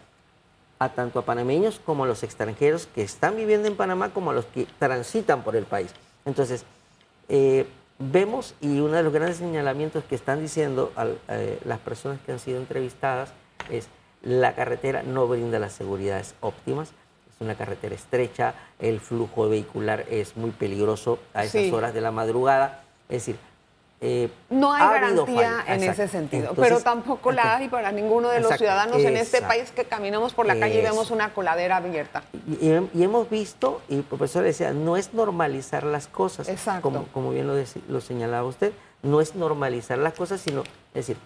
a 0.78 0.94
tanto 0.94 1.18
a 1.18 1.26
panameños 1.26 1.78
como 1.84 2.04
a 2.04 2.06
los 2.06 2.22
extranjeros 2.22 2.86
que 2.86 3.02
están 3.02 3.36
viviendo 3.36 3.68
en 3.68 3.76
Panamá 3.76 4.14
como 4.14 4.30
a 4.30 4.32
los 4.32 4.46
que 4.46 4.66
transitan 4.78 5.42
por 5.42 5.56
el 5.56 5.66
país. 5.66 5.90
Entonces, 6.24 6.64
eh, 7.28 7.66
vemos 7.98 8.54
y 8.62 8.80
uno 8.80 8.94
de 8.94 9.02
los 9.02 9.12
grandes 9.12 9.36
señalamientos 9.36 10.04
que 10.04 10.14
están 10.14 10.40
diciendo 10.40 10.90
eh, 11.28 11.60
las 11.66 11.80
personas 11.80 12.18
que 12.24 12.32
han 12.32 12.38
sido 12.38 12.56
entrevistadas 12.56 13.34
es 13.68 13.88
la 14.22 14.54
carretera 14.54 15.02
no 15.02 15.28
brinda 15.28 15.58
las 15.58 15.74
seguridades 15.74 16.34
óptimas, 16.40 16.92
es 17.28 17.40
una 17.40 17.56
carretera 17.56 17.94
estrecha, 17.94 18.54
el 18.78 19.00
flujo 19.00 19.50
vehicular 19.50 20.06
es 20.08 20.34
muy 20.38 20.52
peligroso 20.52 21.18
a 21.34 21.44
esas 21.44 21.70
horas 21.74 21.92
de 21.92 22.00
la 22.00 22.10
madrugada. 22.10 22.84
Es 23.10 23.26
decir, 23.26 23.36
eh, 24.06 24.28
no 24.50 24.70
hay 24.70 24.86
garantía 24.86 25.64
en 25.66 25.82
ese 25.82 26.08
sentido, 26.08 26.52
pero 26.54 26.80
tampoco 26.80 27.32
la 27.32 27.56
hay 27.56 27.68
para 27.68 27.90
ninguno 27.90 28.28
de 28.28 28.40
los 28.40 28.54
ciudadanos 28.58 28.98
en 28.98 29.16
este 29.16 29.40
país 29.40 29.70
que 29.70 29.86
caminamos 29.86 30.34
por 30.34 30.44
la 30.44 30.58
calle 30.58 30.80
y 30.80 30.82
vemos 30.82 31.10
una 31.10 31.32
coladera 31.32 31.78
abierta. 31.78 32.22
Y, 32.60 33.02
hemos 33.02 33.30
visto, 33.30 33.80
y 33.88 33.96
el 33.96 34.02
profesor 34.02 34.44
decía, 34.44 34.74
no 34.74 34.98
es 34.98 35.14
normalizar 35.14 35.84
las 35.84 36.06
cosas, 36.06 36.46
como, 36.82 37.04
como 37.14 37.30
bien 37.30 37.46
lo, 37.46 37.54
lo 37.88 38.00
señalaba 38.02 38.46
usted, 38.46 38.74
no 39.02 39.22
es 39.22 39.34
normalizar 39.34 39.96
las 39.96 40.12
cosas, 40.12 40.42
sino, 40.42 40.64
es 40.92 41.06
decir, 41.06 41.16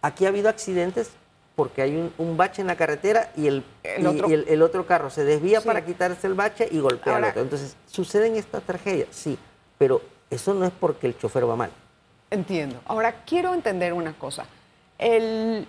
aquí 0.00 0.24
ha 0.24 0.28
habido 0.28 0.48
accidentes 0.48 1.10
porque 1.56 1.82
hay 1.82 2.12
un, 2.16 2.36
bache 2.36 2.62
en 2.62 2.68
la 2.68 2.76
carretera 2.76 3.32
y 3.36 3.48
el, 3.48 3.64
el, 3.82 4.62
otro, 4.62 4.86
carro 4.86 5.10
se 5.10 5.24
desvía 5.24 5.60
para 5.62 5.84
quitarse 5.84 6.28
el 6.28 6.34
bache 6.34 6.68
y 6.70 6.78
golpea 6.78 7.16
al 7.16 7.24
otro. 7.24 7.42
Entonces, 7.42 7.76
¿suceden 7.86 8.36
estas 8.36 8.62
tragedias? 8.62 9.08
Sí, 9.10 9.36
pero 9.78 10.00
eso 10.30 10.54
no 10.54 10.64
es 10.64 10.72
porque 10.78 11.08
el 11.08 11.18
chofer 11.18 11.48
va 11.48 11.56
mal. 11.56 11.70
Entiendo. 12.30 12.80
Ahora, 12.86 13.12
quiero 13.26 13.54
entender 13.54 13.92
una 13.92 14.12
cosa. 14.12 14.46
El, 14.98 15.66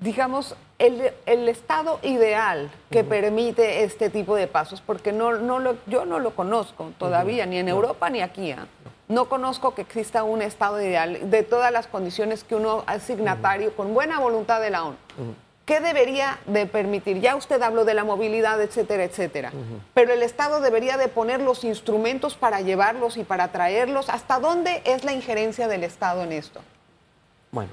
digamos, 0.00 0.56
el, 0.78 1.48
estado 1.48 2.00
ideal 2.02 2.70
que 2.90 3.04
permite 3.04 3.84
este 3.84 4.10
tipo 4.10 4.34
de 4.34 4.48
pasos, 4.48 4.80
porque 4.80 5.12
no, 5.12 5.34
no 5.34 5.58
lo, 5.58 5.76
yo 5.86 6.04
no 6.06 6.18
lo 6.18 6.34
conozco 6.34 6.92
todavía, 6.98 7.46
ni 7.46 7.58
en 7.58 7.68
Europa 7.68 8.10
ni 8.10 8.20
aquí. 8.20 8.50
¿ah? 8.52 8.66
No 9.08 9.28
conozco 9.28 9.74
que 9.74 9.82
exista 9.82 10.24
un 10.24 10.42
estado 10.42 10.80
ideal 10.80 11.30
de 11.30 11.42
todas 11.42 11.70
las 11.70 11.86
condiciones 11.86 12.44
que 12.44 12.54
uno 12.54 12.82
asignatario 12.86 13.76
con 13.76 13.94
buena 13.94 14.18
voluntad 14.18 14.60
de 14.60 14.70
la 14.70 14.84
ONU. 14.84 14.96
¿Qué 15.72 15.80
debería 15.80 16.38
de 16.46 16.66
permitir? 16.66 17.22
Ya 17.22 17.34
usted 17.34 17.62
habló 17.62 17.86
de 17.86 17.94
la 17.94 18.04
movilidad, 18.04 18.60
etcétera, 18.60 19.04
etcétera. 19.04 19.52
Pero 19.94 20.12
el 20.12 20.22
Estado 20.22 20.60
debería 20.60 20.98
de 20.98 21.08
poner 21.08 21.40
los 21.40 21.64
instrumentos 21.64 22.34
para 22.34 22.60
llevarlos 22.60 23.16
y 23.16 23.24
para 23.24 23.52
traerlos. 23.52 24.10
¿Hasta 24.10 24.38
dónde 24.38 24.82
es 24.84 25.02
la 25.04 25.14
injerencia 25.14 25.68
del 25.68 25.82
Estado 25.82 26.24
en 26.24 26.32
esto? 26.32 26.60
Bueno, 27.52 27.70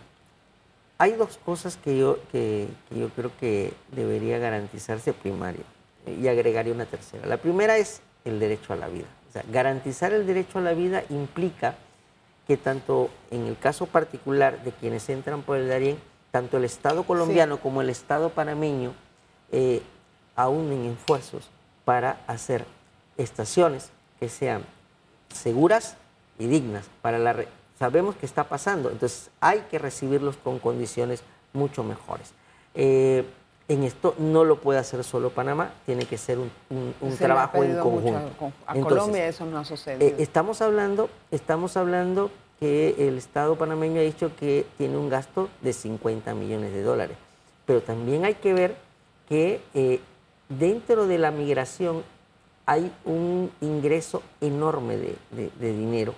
hay 0.98 1.12
dos 1.12 1.38
cosas 1.44 1.76
que 1.76 1.98
yo, 1.98 2.20
que, 2.32 2.70
que 2.88 3.00
yo 3.00 3.10
creo 3.10 3.32
que 3.38 3.74
debería 3.92 4.38
garantizarse 4.38 5.12
primaria 5.12 5.66
y 6.06 6.26
agregaría 6.30 6.74
una 6.74 6.86
tercera. 6.86 7.28
La 7.28 7.36
primera 7.36 7.76
es 7.76 8.02
el 8.24 8.40
derecho 8.40 8.72
a 8.72 8.78
la 8.78 8.88
vida 8.88 9.08
garantizar 9.52 10.14
el 10.14 10.26
derecho 10.26 10.60
a 10.60 10.62
la 10.62 10.74
vida 10.74 11.04
implica 11.10 11.76
que 12.48 12.58
tanto 12.58 13.10
en 13.32 13.46
el 13.46 13.58
caso 13.58 13.86
particular 13.86 14.64
de 14.64 14.72
quienes 14.72 15.08
entran 15.10 15.44
por 15.44 15.58
el 15.58 15.68
Darién, 15.68 15.98
tanto 16.32 16.58
el 16.58 16.64
Estado 16.64 17.04
colombiano 17.04 17.60
como 17.60 17.82
el 17.82 17.90
Estado 17.90 18.30
panameño 18.30 18.94
eh, 19.52 19.82
aúnen 20.36 20.86
esfuerzos 20.86 21.50
para 21.86 22.22
hacer 22.28 22.66
estaciones 23.18 23.92
que 24.20 24.30
sean 24.30 24.64
seguras 25.34 25.98
y 26.38 26.48
dignas 26.48 26.86
para 27.02 27.18
la 27.18 27.36
sabemos 27.78 28.16
que 28.16 28.26
está 28.26 28.46
pasando 28.46 28.90
entonces 28.90 29.30
hay 29.40 29.62
que 29.72 29.80
recibirlos 29.80 30.38
con 30.38 30.60
condiciones 30.60 31.24
mucho 31.54 31.84
mejores 31.84 32.34
eh, 32.76 33.26
en 33.70 33.84
esto 33.84 34.16
no 34.18 34.44
lo 34.44 34.60
puede 34.60 34.80
hacer 34.80 35.04
solo 35.04 35.30
Panamá, 35.30 35.72
tiene 35.86 36.06
que 36.06 36.18
ser 36.18 36.40
un, 36.40 36.52
trabajo 37.18 37.64
en 37.64 37.78
conjunto. 37.78 38.52
a 38.66 38.74
Colombia 38.74 39.28
eso 39.28 39.46
no 39.46 39.60
ha 39.60 39.64
sucedido. 39.64 40.08
Eh, 40.08 40.16
estamos, 40.18 40.62
hablando, 40.64 41.08
estamos 41.30 41.78
hablando 41.78 42.32
que 42.60 42.96
el 43.08 43.18
Estado 43.18 43.56
panameño 43.58 44.00
ha 44.02 44.04
dicho 44.04 44.32
que 44.38 44.66
tiene 44.78 44.98
un 44.98 45.10
gasto 45.10 45.50
de 45.62 45.72
50 45.74 46.34
millones 46.34 46.74
de 46.74 46.82
dólares, 46.84 47.18
pero 47.66 47.82
también 47.82 48.26
hay 48.26 48.36
que 48.36 48.54
ver 48.54 48.76
que 49.30 49.62
eh, 49.74 50.00
dentro 50.50 51.08
de 51.08 51.18
la 51.18 51.32
migración 51.32 52.04
hay 52.66 52.92
un 53.06 53.52
ingreso 53.62 54.22
enorme 54.42 54.98
de, 54.98 55.16
de- 55.32 55.52
de 55.60 55.74
dinero, 55.74 56.14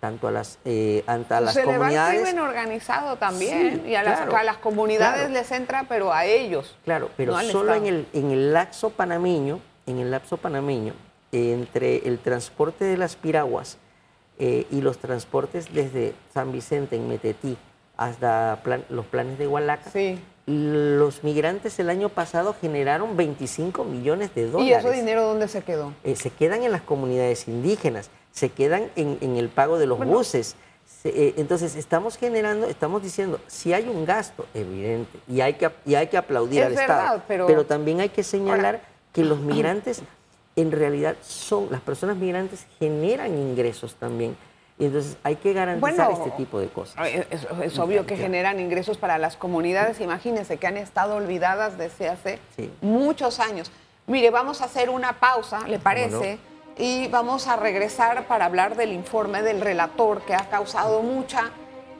tanto 0.00 0.26
a 0.26 0.30
las, 0.30 0.58
eh, 0.64 1.04
a 1.06 1.18
las 1.40 1.54
Se 1.54 1.60
le 1.60 1.66
va 1.66 1.72
el 1.72 1.78
comunidades. 1.78 2.22
crimen 2.22 2.38
organizado 2.40 3.16
también 3.16 3.82
Sí, 3.84 3.90
y 3.90 3.94
a 3.94 4.02
las, 4.02 4.20
a 4.20 4.42
las 4.42 4.56
comunidades 4.58 5.20
claro. 5.28 5.32
les 5.34 5.50
entra, 5.52 5.84
pero 5.88 6.12
a 6.12 6.24
ellos. 6.24 6.76
Claro, 6.84 7.10
pero 7.16 7.32
no 7.32 7.42
solo 7.42 7.74
en 7.74 7.86
el, 7.86 8.06
en 8.12 8.30
el 8.30 8.52
lapso 8.52 8.90
panameño, 8.90 9.60
en 9.86 9.98
el 9.98 10.10
lapso 10.10 10.36
panameño, 10.36 10.94
entre 11.32 12.06
el 12.08 12.18
transporte 12.18 12.84
de 12.84 12.96
las 12.96 13.16
piraguas 13.16 13.78
eh, 14.38 14.66
y 14.70 14.80
los 14.80 14.98
transportes 14.98 15.72
desde 15.72 16.14
San 16.32 16.52
Vicente 16.52 16.96
en 16.96 17.08
Metetí 17.08 17.56
hasta 17.96 18.60
plan- 18.64 18.84
los 18.88 19.06
planes 19.06 19.38
de 19.38 19.46
Hualaca, 19.46 19.90
Sí. 19.90 20.18
los 20.46 21.22
migrantes 21.24 21.78
el 21.78 21.88
año 21.90 22.08
pasado 22.08 22.54
generaron 22.60 23.16
25 23.16 23.84
millones 23.84 24.34
de 24.34 24.42
¿Y 24.42 24.50
dólares. 24.50 24.84
ese 24.84 24.94
dinero 24.94 25.24
dónde 25.24 25.48
se 25.48 25.62
quedó? 25.62 25.92
Eh, 26.02 26.16
se 26.16 26.30
quedan 26.30 26.62
en 26.64 26.72
las 26.72 26.82
comunidades 26.82 27.46
indígenas, 27.48 28.10
se 28.32 28.48
quedan 28.50 28.90
en, 28.96 29.18
en 29.20 29.36
el 29.36 29.48
pago 29.48 29.78
de 29.78 29.86
los 29.86 29.98
Bueno. 29.98 30.12
buses. 30.12 30.56
Se- 31.02 31.08
eh, 31.28 31.34
entonces, 31.38 31.76
estamos 31.76 32.16
generando, 32.16 32.66
estamos 32.66 33.02
diciendo, 33.02 33.40
si 33.46 33.72
hay 33.72 33.88
un 33.88 34.04
gasto 34.04 34.44
evidente 34.52 35.18
y 35.28 35.40
hay 35.40 35.54
que, 35.54 35.70
y 35.86 35.94
hay 35.94 36.08
que 36.08 36.16
aplaudir 36.18 36.60
Es 36.60 36.66
al 36.66 36.74
verdad, 36.74 36.98
Estado, 37.04 37.22
pero- 37.28 37.64
también 37.64 38.00
hay 38.00 38.08
que 38.10 38.22
señalar 38.22 38.74
Ahora- 38.76 38.88
que 39.12 39.24
los 39.24 39.38
migrantes, 39.40 40.02
en 40.56 40.70
realidad, 40.72 41.16
son, 41.22 41.68
las 41.70 41.80
personas 41.80 42.16
migrantes 42.16 42.66
generan 42.78 43.36
ingresos 43.36 43.94
también. 43.94 44.36
Y 44.78 44.86
entonces 44.86 45.16
hay 45.22 45.36
que 45.36 45.52
garantizar 45.52 46.08
Bueno, 46.08 46.24
este 46.24 46.36
tipo 46.36 46.58
de 46.58 46.68
cosas. 46.68 46.96
Es, 47.62 47.78
obvio 47.78 48.06
que 48.06 48.16
generan 48.16 48.58
ingresos 48.58 48.98
para 48.98 49.18
las 49.18 49.36
comunidades. 49.36 50.00
Imagínense 50.00 50.56
que 50.56 50.66
han 50.66 50.76
estado 50.76 51.14
olvidadas 51.16 51.78
desde 51.78 52.08
hace 52.08 52.38
Sí. 52.56 52.72
muchos 52.80 53.38
años. 53.38 53.70
Mire, 54.08 54.30
vamos 54.30 54.62
a 54.62 54.64
hacer 54.64 54.90
una 54.90 55.20
pausa, 55.20 55.60
¿le 55.68 55.78
parece? 55.78 56.38
no? 56.40 56.54
Y 56.84 57.06
vamos 57.06 57.46
a 57.46 57.54
regresar 57.54 58.26
para 58.26 58.46
hablar 58.46 58.76
del 58.76 58.92
informe 58.92 59.42
del 59.42 59.60
relator 59.60 60.22
que 60.22 60.34
ha 60.34 60.50
causado 60.50 61.02
mucha 61.02 61.50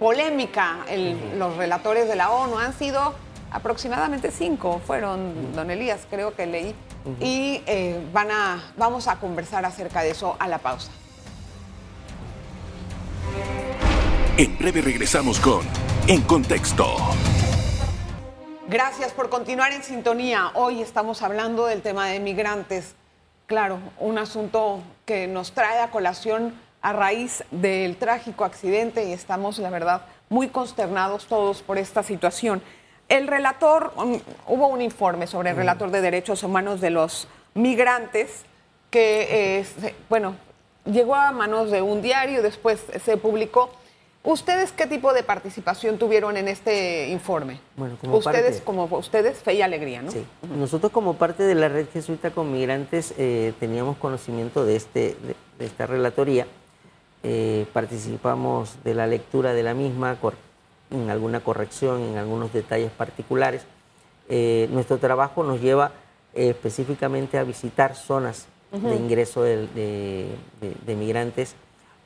polémica. 0.00 0.78
El- 0.88 1.38
Los 1.38 1.56
relatores 1.56 2.08
de 2.08 2.16
la 2.16 2.30
ONU 2.30 2.58
han 2.58 2.72
sido 2.72 3.14
aproximadamente 3.54 4.32
cinco, 4.32 4.80
fueron, 4.84 5.54
don 5.54 5.70
Elías, 5.70 6.06
creo 6.10 6.34
que 6.34 6.44
leí. 6.44 6.74
Y 7.20 7.62
eh, 7.66 8.04
van 8.12 8.30
a, 8.30 8.72
vamos 8.76 9.06
a 9.06 9.16
conversar 9.16 9.64
acerca 9.64 10.02
de 10.02 10.10
eso 10.10 10.36
a 10.40 10.48
la 10.48 10.58
pausa. 10.58 10.90
En 14.36 14.58
breve 14.58 14.82
regresamos 14.82 15.38
con 15.38 15.64
En 16.08 16.22
Contexto. 16.22 16.96
Gracias 18.66 19.12
por 19.12 19.28
continuar 19.28 19.72
en 19.72 19.84
sintonía. 19.84 20.50
Hoy 20.54 20.82
estamos 20.82 21.22
hablando 21.22 21.66
del 21.66 21.80
tema 21.80 22.08
de 22.08 22.18
migrantes. 22.18 22.96
Claro, 23.46 23.78
un 24.00 24.18
asunto 24.18 24.82
que 25.04 25.28
nos 25.28 25.52
trae 25.52 25.78
a 25.78 25.90
colación 25.92 26.54
a 26.82 26.92
raíz 26.92 27.44
del 27.52 27.96
trágico 27.96 28.44
accidente 28.44 29.04
y 29.04 29.12
estamos, 29.12 29.58
la 29.58 29.70
verdad, 29.70 30.06
muy 30.28 30.48
consternados 30.48 31.26
todos 31.26 31.62
por 31.62 31.78
esta 31.78 32.02
situación. 32.02 32.60
El 33.08 33.26
relator, 33.28 33.92
um, 33.96 34.18
hubo 34.48 34.68
un 34.68 34.80
informe 34.80 35.26
sobre 35.26 35.50
el 35.50 35.56
relator 35.56 35.90
de 35.90 36.00
derechos 36.00 36.42
humanos 36.42 36.80
de 36.80 36.90
los 36.90 37.28
migrantes 37.54 38.42
que, 38.90 39.58
eh, 39.60 39.64
se- 39.64 39.94
bueno, 40.08 40.36
llegó 40.86 41.14
a 41.14 41.30
manos 41.32 41.70
de 41.70 41.82
un 41.82 42.00
diario, 42.02 42.42
después 42.42 42.82
se 43.04 43.16
publicó. 43.16 43.70
¿Ustedes 44.22 44.72
qué 44.72 44.86
tipo 44.86 45.12
de 45.12 45.22
participación 45.22 45.98
tuvieron 45.98 46.38
en 46.38 46.48
este 46.48 47.08
informe? 47.10 47.60
Bueno, 47.76 47.98
como 48.00 48.16
ustedes, 48.16 48.56
parte- 48.56 48.64
como 48.64 48.84
ustedes, 48.84 49.36
Fe 49.42 49.52
y 49.54 49.60
Alegría, 49.62 50.00
¿no? 50.00 50.10
Sí. 50.10 50.24
Nosotros 50.56 50.90
como 50.90 51.14
parte 51.14 51.42
de 51.42 51.54
la 51.54 51.68
red 51.68 51.86
jesuita 51.92 52.30
con 52.30 52.50
migrantes 52.50 53.12
eh, 53.18 53.52
teníamos 53.60 53.98
conocimiento 53.98 54.64
de, 54.64 54.76
este, 54.76 55.00
de, 55.22 55.36
de 55.58 55.66
esta 55.66 55.86
relatoría, 55.86 56.46
Eh, 57.26 57.64
participamos 57.72 58.76
de 58.84 58.92
la 58.92 59.06
lectura 59.06 59.54
de 59.54 59.62
la 59.62 59.72
misma, 59.72 60.16
en 60.94 61.10
alguna 61.10 61.40
corrección, 61.40 62.02
en 62.02 62.16
algunos 62.18 62.52
detalles 62.52 62.90
particulares. 62.92 63.62
Eh, 64.28 64.68
nuestro 64.70 64.98
trabajo 64.98 65.42
nos 65.44 65.60
lleva 65.60 65.92
eh, 66.34 66.50
específicamente 66.50 67.38
a 67.38 67.44
visitar 67.44 67.94
zonas 67.94 68.46
de 68.72 68.96
ingreso 68.96 69.44
del- 69.44 69.72
de, 69.72 70.26
de- 70.60 70.74
de 70.84 70.94
migrantes 70.96 71.54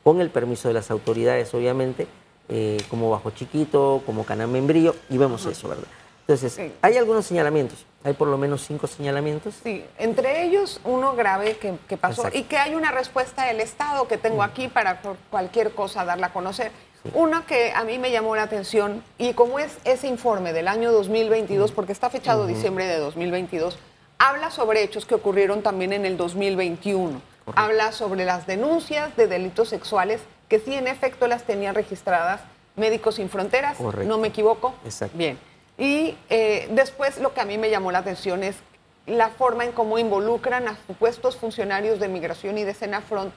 con 0.05 0.21
el 0.21 0.29
permiso 0.29 0.69
de 0.69 0.75
las 0.75 0.91
autoridades, 0.91 1.55
obviamente, 1.55 2.07
eh, 2.51 2.77
como 2.91 3.09
Bajo 3.09 3.31
Chiquito, 3.31 4.03
como 4.05 4.25
Canamembrillo, 4.27 4.95
y 5.09 5.17
vemos 5.17 5.47
eso, 5.47 5.69
¿verdad? 5.69 5.85
Entonces, 6.21 6.53
Sí. 6.53 6.71
hay 6.83 6.99
algunos 6.99 7.25
señalamientos, 7.25 7.87
hay 8.05 8.13
por 8.13 8.29
lo 8.29 8.37
menos 8.37 8.67
cinco 8.67 8.87
señalamientos. 8.87 9.55
Sí, 9.63 9.83
entre 9.97 10.43
ellos 10.45 10.79
uno 10.85 11.15
grave 11.17 11.57
que, 11.57 11.79
que 11.89 11.97
pasó 11.97 12.21
Exacto. 12.27 12.39
y 12.39 12.43
que 12.43 12.59
hay 12.59 12.75
una 12.75 12.91
respuesta 12.91 13.47
del 13.47 13.61
Estado 13.61 14.07
que 14.07 14.19
tengo 14.19 14.43
aquí 14.43 14.69
para 14.69 15.01
por 15.01 15.17
cualquier 15.31 15.71
cosa 15.71 16.05
darla 16.05 16.27
a 16.27 16.33
conocer. 16.35 16.71
Una 17.15 17.47
que 17.47 17.73
a 17.73 17.85
mí 17.85 17.99
me 17.99 18.11
llamó 18.11 18.37
la 18.37 18.43
atención 18.43 19.03
y 19.19 19.33
como 19.33 19.59
es 19.59 19.79
ese 19.85 20.09
informe 20.09 20.53
del 20.53 20.69
año 20.69 20.93
2022, 20.93 21.73
porque 21.73 21.93
está 21.93 22.11
fechado 22.11 22.47
diciembre 22.47 22.87
de 22.87 22.99
2022, 22.99 23.79
habla 24.19 24.51
sobre 24.51 24.83
hechos 24.83 25.07
que 25.07 25.15
ocurrieron 25.15 25.63
también 25.63 25.93
en 25.93 26.05
el 26.05 26.17
2021. 26.17 27.21
Habla 27.55 27.93
sobre 27.93 28.25
las 28.25 28.47
denuncias 28.47 29.17
de 29.17 29.27
delitos 29.27 29.71
sexuales 29.71 30.21
que 30.49 30.59
sí 30.59 30.75
en 30.75 30.87
efecto 30.87 31.27
las 31.29 31.45
tenían 31.45 31.75
registradas 31.75 32.41
Médicos 32.77 33.17
Sin 33.17 33.31
Fronteras, 33.31 33.77
Correcto. 33.79 34.09
no 34.09 34.19
me 34.19 34.29
equivoco. 34.29 34.75
Exacto. 34.85 35.17
Bien. 35.17 35.39
Y 35.79 36.17
eh, 36.29 36.69
después 36.73 37.19
lo 37.19 37.33
que 37.33 37.41
a 37.41 37.45
mí 37.45 37.59
me 37.59 37.71
llamó 37.71 37.91
la 37.93 37.99
atención 37.99 38.43
es 38.43 38.57
la 39.07 39.31
forma 39.31 39.65
en 39.65 39.73
cómo 39.73 39.99
involucran 39.99 40.69
a 40.69 40.77
supuestos 40.87 41.37
funcionarios 41.37 41.99
de 42.01 42.09
migración 42.09 42.59
y 42.59 42.65
de 42.65 42.75
Senafront 42.75 43.33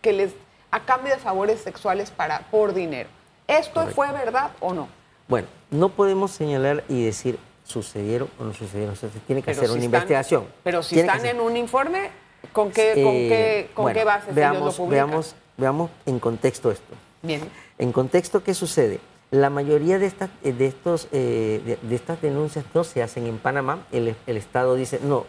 que 0.00 0.12
les 0.12 0.32
a 0.72 0.80
cambio 0.80 1.12
de 1.14 1.20
favores 1.20 1.60
sexuales 1.60 2.10
para 2.10 2.40
por 2.50 2.74
dinero. 2.74 3.08
¿Esto 3.46 3.74
Correcto. 3.74 3.94
fue 3.94 4.10
verdad 4.12 4.50
o 4.60 4.72
no? 4.74 4.88
Bueno, 5.28 5.46
no 5.70 5.90
podemos 5.90 6.32
señalar 6.32 6.82
y 6.88 7.04
decir 7.04 7.38
sucedieron 7.64 8.28
o 8.40 8.44
no 8.44 8.52
sucedieron. 8.54 8.94
O 8.94 8.96
sea, 8.96 9.10
se 9.10 9.20
tiene 9.20 9.42
que 9.42 9.50
hacer 9.52 9.64
si 9.66 9.70
una 9.70 9.76
están- 9.76 9.84
investigación. 9.84 10.44
Pero 10.64 10.82
si 10.82 10.96
Tiene 10.96 11.12
están 11.12 11.26
en 11.26 11.40
un 11.40 11.56
informe, 11.56 12.10
¿con 12.52 12.70
qué, 12.72 12.92
con 12.94 13.12
Eh, 13.14 13.28
qué, 13.28 13.70
con 13.74 13.82
bueno, 13.84 13.98
qué 13.98 14.04
bases 14.04 14.24
ellos 14.24 14.34
veamos, 14.36 14.60
lo 14.78 14.84
publican? 14.84 15.06
veamos, 15.08 15.34
veamos 15.56 15.90
en 16.06 16.18
contexto 16.18 16.70
esto. 16.70 16.94
Bien. 17.22 17.42
En 17.78 17.92
contexto, 17.92 18.42
¿qué 18.42 18.54
sucede? 18.54 18.98
La 19.30 19.48
mayoría 19.50 19.98
de 19.98 20.06
estas, 20.06 20.28
eh, 20.42 20.52
de 20.52 20.66
estos, 20.66 21.08
eh, 21.12 21.62
de, 21.64 21.88
de 21.88 21.94
estas 21.94 22.20
denuncias 22.20 22.64
no 22.74 22.82
se 22.84 23.02
hacen 23.02 23.26
en 23.26 23.38
Panamá. 23.38 23.78
El, 23.92 24.14
el 24.26 24.36
Estado 24.36 24.74
dice, 24.74 25.00
no, 25.02 25.26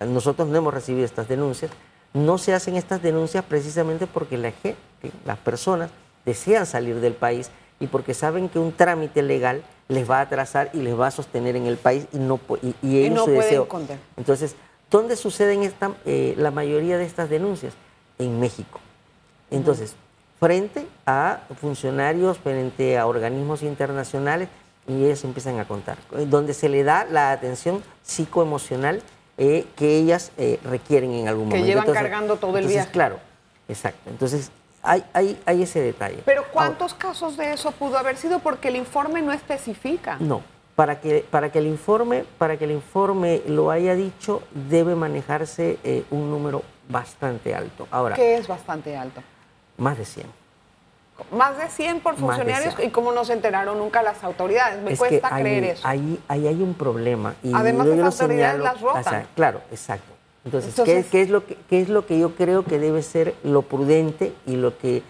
nosotros 0.00 0.48
no 0.48 0.56
hemos 0.58 0.74
recibido 0.74 1.04
estas 1.04 1.28
denuncias. 1.28 1.70
No 2.14 2.38
se 2.38 2.54
hacen 2.54 2.76
estas 2.76 3.02
denuncias 3.02 3.44
precisamente 3.44 4.06
porque 4.06 4.38
la 4.38 4.52
gente, 4.52 4.78
las 5.24 5.38
personas 5.38 5.90
desean 6.24 6.66
salir 6.66 7.00
del 7.00 7.14
país 7.14 7.50
y 7.78 7.88
porque 7.88 8.14
saben 8.14 8.48
que 8.48 8.58
un 8.58 8.72
trámite 8.72 9.22
legal 9.22 9.62
les 9.88 10.10
va 10.10 10.18
a 10.18 10.22
atrasar 10.22 10.70
y 10.72 10.78
les 10.78 10.98
va 10.98 11.08
a 11.08 11.10
sostener 11.10 11.56
en 11.56 11.66
el 11.66 11.76
país 11.76 12.06
y 12.12 12.18
no 12.18 12.40
y, 12.62 12.74
y 12.82 12.98
ellos 12.98 13.14
no 13.14 13.24
su 13.26 13.30
deseo. 13.32 13.68
contener. 13.68 14.00
Entonces, 14.16 14.56
¿dónde 14.90 15.16
suceden 15.16 15.62
esta, 15.62 15.92
eh, 16.04 16.34
la 16.38 16.50
mayoría 16.50 16.98
de 16.98 17.04
estas 17.04 17.28
denuncias? 17.28 17.74
En 18.18 18.40
México. 18.40 18.80
Entonces, 19.50 19.94
frente 20.40 20.86
a 21.04 21.40
funcionarios, 21.60 22.38
frente 22.38 22.98
a 22.98 23.06
organismos 23.06 23.62
internacionales, 23.62 24.48
y 24.88 25.04
ellos 25.04 25.24
empiezan 25.24 25.58
a 25.58 25.66
contar, 25.66 25.98
eh, 26.16 26.26
donde 26.28 26.54
se 26.54 26.68
le 26.68 26.84
da 26.84 27.04
la 27.04 27.32
atención 27.32 27.82
psicoemocional 28.02 29.02
eh, 29.38 29.66
que 29.76 29.96
ellas 29.98 30.32
eh, 30.38 30.58
requieren 30.64 31.12
en 31.12 31.28
algún 31.28 31.48
Que 31.50 31.58
momento. 31.58 31.66
llevan 31.66 31.92
cargando 31.94 32.36
todo 32.36 32.56
el 32.58 32.66
viaje. 32.66 32.90
Claro, 32.90 33.18
exacto. 33.68 34.10
Entonces, 34.10 34.50
hay, 34.82 35.04
hay, 35.12 35.38
hay 35.46 35.62
ese 35.62 35.80
detalle. 35.80 36.22
Pero 36.24 36.40
Ahora, 36.42 36.52
¿cuántos 36.52 36.94
casos 36.94 37.36
de 37.36 37.52
eso 37.52 37.72
pudo 37.72 37.98
haber 37.98 38.16
sido? 38.16 38.38
Porque 38.38 38.68
el 38.68 38.76
informe 38.76 39.20
no 39.22 39.32
especifica. 39.32 40.16
no, 40.20 40.42
para 40.76 41.00
que, 41.00 41.24
para 41.30 41.50
que 41.50 41.58
el 41.58 41.66
informe, 41.66 42.24
para 42.38 42.56
que 42.58 42.64
el 42.64 42.70
informe 42.70 43.42
lo 43.46 43.70
haya 43.70 43.94
dicho, 43.94 44.42
debe 44.52 44.94
manejarse 44.94 45.78
eh, 45.84 46.04
un 46.10 46.30
número 46.30 46.62
bastante 46.88 47.54
alto. 47.54 47.88
Ahora, 47.90 48.14
Que 48.14 48.36
es 48.36 48.46
bastante 48.46 48.96
alto. 48.96 49.22
más 49.78 49.96
de 49.98 50.04
100. 50.04 50.26
Más 51.32 51.56
de 51.58 51.68
100 51.68 52.00
por 52.00 52.16
funcionarios 52.16 52.74
100. 52.76 52.88
y 52.88 52.90
cómo 52.92 53.12
no 53.12 53.24
se 53.24 53.32
enteraron 53.32 53.78
nunca 53.78 54.02
las 54.02 54.22
autoridades. 54.22 54.82
Me 54.82 54.92
es 54.92 54.98
cuesta 54.98 55.28
que 55.30 55.40
creer 55.42 55.64
eso. 55.64 55.86
Ahí, 55.86 56.20
ahí 56.28 56.46
hay 56.46 56.62
un 56.62 56.74
problema. 56.74 57.34
Y 57.42 57.52
Además, 57.54 57.86
las 57.88 58.20
autoridades 58.20 58.54
señalo- 58.60 58.64
las 58.64 58.80
rotan. 58.80 59.00
o 59.00 59.08
sea, 59.10 59.26
claro, 59.34 59.60
exacto. 59.70 60.12
Entonces, 60.44 60.70
Entonces- 60.70 61.04
¿qué, 61.06 61.10
qué 61.10 61.22
es 61.22 61.30
lo 61.30 61.44
que, 61.44 61.56
qué 61.68 61.80
es 61.80 61.88
lo 61.88 62.06
que 62.06 62.18
yo 62.18 62.34
creo 62.34 62.64
que 62.64 62.78
debe 62.78 63.02
ser 63.02 63.34
lo 63.42 63.62
prudente 63.62 64.32
y 64.46 64.56
lo 64.56 64.76
que, 64.78 65.02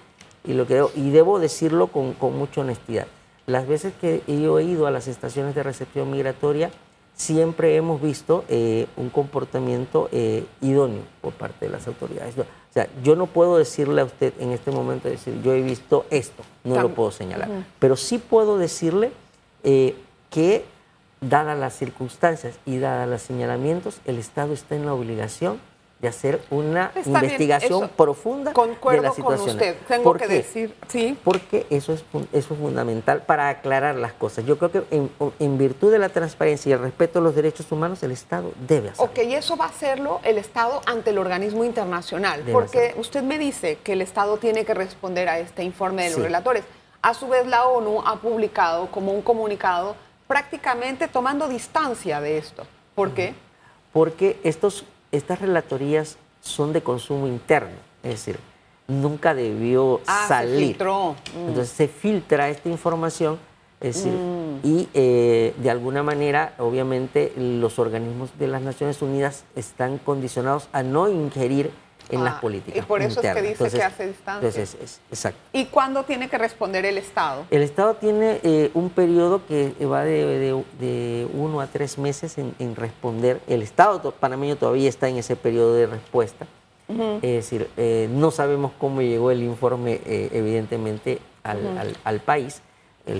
y 0.45 0.55
lo 0.55 0.67
que 0.67 0.75
debo, 0.75 0.91
y 0.95 1.11
debo 1.11 1.39
decirlo 1.41 1.89
con, 1.89 2.15
con 2.15 2.37
mucha 2.39 2.61
honestidad? 2.63 3.07
Las 3.47 3.67
veces 3.67 3.93
que 4.01 4.23
yo 4.27 4.59
he 4.59 4.65
ido 4.65 4.87
a 4.87 4.91
las 4.91 5.09
estaciones 5.09 5.55
de 5.55 5.63
recepción 5.63 6.11
migratoria, 6.11 6.71
siempre 7.15 7.77
hemos 7.77 8.01
visto 8.01 8.45
eh, 8.49 8.87
un 8.97 9.11
comportamiento 9.11 10.09
eh, 10.13 10.45
idóneo 10.61 11.03
por 11.21 11.33
parte 11.33 11.67
de 11.67 11.73
las 11.73 11.87
autoridades. 11.87 12.35
O 12.77 12.79
sea, 12.79 12.91
yo 13.03 13.17
no 13.17 13.25
puedo 13.25 13.57
decirle 13.57 14.03
a 14.03 14.05
usted 14.05 14.35
en 14.39 14.51
este 14.53 14.71
momento, 14.71 15.09
decir, 15.09 15.41
yo 15.43 15.55
he 15.55 15.63
visto 15.63 16.05
esto, 16.11 16.43
no 16.63 16.79
lo 16.83 16.91
puedo 16.91 17.11
señalar, 17.11 17.49
pero 17.79 17.97
sí 17.97 18.19
puedo 18.19 18.59
decirle 18.59 19.13
eh, 19.65 19.97
que 20.29 20.63
dadas 21.23 21.59
las 21.59 21.75
circunstancias 21.75 22.59
y 22.67 22.77
dadas 22.77 23.09
los 23.09 23.23
señalamientos, 23.23 24.01
el 24.05 24.19
Estado 24.19 24.53
está 24.53 24.77
en 24.77 24.85
la 24.85 24.93
obligación 24.93 25.59
de 25.99 26.09
hacer 26.09 26.43
una 26.51 26.93
investigación 27.07 27.89
profunda 27.89 28.53
de 28.53 29.01
la 29.01 29.13
situación. 29.13 29.39
con 29.39 29.41
usted, 29.41 29.77
tengo 29.89 30.13
que 30.15 30.29
decir, 30.29 30.75
sí. 30.89 31.19
Porque 31.25 31.67
eso 31.71 31.95
es, 31.95 32.05
eso 32.33 32.55
es 32.55 32.61
fundamental 32.61 33.23
para 33.23 33.49
aclarar 33.49 33.95
las 33.95 34.13
cosas. 34.13 34.45
Yo 34.45 34.59
creo 34.59 34.71
que 34.71 34.83
en, 34.91 35.59
virtud 35.59 35.91
de 35.91 35.99
la 35.99 36.11
transparencia 36.11 36.71
y 36.71 36.73
el 36.75 36.81
respeto 36.81 37.21
a 37.21 37.23
los 37.23 37.35
derechos 37.35 37.73
humanos, 37.73 38.03
el 38.03 38.11
Estado 38.11 38.53
debe 38.69 38.91
hacerlo. 38.91 39.11
Ok, 39.11 39.27
y 39.27 39.35
eso 39.35 39.57
va 39.57 39.67
a 39.67 39.69
hacerlo 39.69 40.21
el 40.23 40.37
Estado 40.37 40.83
ante 40.85 41.11
el 41.11 41.19
organismo 41.19 41.65
internacional, 41.65 42.43
porque 42.53 42.95
usted 42.99 43.23
me 43.23 43.39
dice 43.39 43.79
que 43.83 43.95
el 43.95 44.03
Estado 44.03 44.37
tiene 44.37 44.67
que 44.67 44.75
responder 44.75 45.31
a 45.31 45.39
este 45.39 45.63
informe 45.63 46.05
de 46.05 46.11
los 46.11 46.21
relatores. 46.21 46.65
A 47.01 47.15
su 47.15 47.29
vez, 47.29 47.47
la 47.47 47.67
ONU 47.67 48.03
ha 48.05 48.17
publicado 48.17 48.91
como 48.91 49.13
un 49.13 49.23
comunicado 49.23 49.97
prácticamente 50.27 51.09
tomando 51.09 51.49
distancia 51.49 52.21
de 52.21 52.37
esto. 52.37 52.67
¿Por 52.95 53.13
qué? 53.13 53.35
Porque 53.93 54.39
estos 54.43 54.85
estas 55.17 55.41
relatorías 55.41 56.17
son 56.41 56.73
de 56.73 56.83
consumo 56.83 57.27
interno, 57.27 57.77
es 58.03 58.11
decir, 58.11 58.39
nunca 58.89 59.35
debió 59.35 60.01
ah, 60.07 60.27
salir. 60.29 60.59
Se 60.59 60.67
filtró. 60.67 61.13
Mm. 61.35 61.49
Entonces 61.49 61.71
se 61.71 61.89
filtra 61.89 62.49
esta 62.49 62.69
información, 62.69 63.39
es 63.81 63.97
decir, 63.97 64.13
mm. 64.13 64.61
y 64.63 64.89
eh, 64.95 65.55
de 65.59 65.71
alguna 65.71 66.03
manera, 66.03 66.55
obviamente, 66.59 67.33
los 67.37 67.79
organismos 67.79 68.31
de 68.39 68.47
las 68.47 68.63
Naciones 68.63 69.03
Unidas 69.03 69.45
están 69.55 69.99
condicionados 69.99 70.69
a 70.73 70.83
no 70.83 71.09
ingerir 71.09 71.71
en 72.11 72.25
las 72.25 72.35
ah, 72.35 72.41
políticas. 72.41 72.79
Y 72.79 72.87
por 72.87 73.03
eso 73.03 73.21
es 73.21 73.35
que 73.35 73.43
dice 73.43 73.71
que 73.71 73.83
hace 73.83 74.07
distancia. 74.07 74.49
Entonces, 74.49 74.77
es, 74.81 75.01
exacto. 75.11 75.41
¿Y 75.53 75.67
cuándo 75.67 76.05
tiene 76.05 76.29
que 76.29 76.39
responder 76.39 76.85
el 76.85 76.99
Estado? 76.99 77.45
El 77.51 77.63
Estado 77.63 77.95
tiene 77.95 78.41
eh, 78.43 78.71
un 78.75 78.91
periodo 78.91 79.47
que 79.47 79.75
va 79.87 80.05
de, 80.05 81.29
uno 81.35 81.61
a 81.61 81.67
tres 81.67 81.99
meses 81.99 82.39
en, 82.39 82.77
responder. 82.77 83.41
El 83.47 83.63
Estado 83.63 84.13
panameño 84.13 84.57
todavía 84.57 84.89
está 84.89 85.09
en 85.09 85.17
ese 85.17 85.37
periodo 85.37 85.75
de 85.75 85.87
respuesta. 85.87 86.47
Es 86.89 87.21
decir, 87.21 87.69
eh, 87.77 88.09
no 88.13 88.31
sabemos 88.31 88.71
cómo 88.79 89.03
llegó 89.03 89.33
el 89.33 89.43
informe, 89.43 90.01
eh, 90.07 90.29
evidentemente, 90.33 91.19
al, 91.43 92.21
país, 92.21 92.63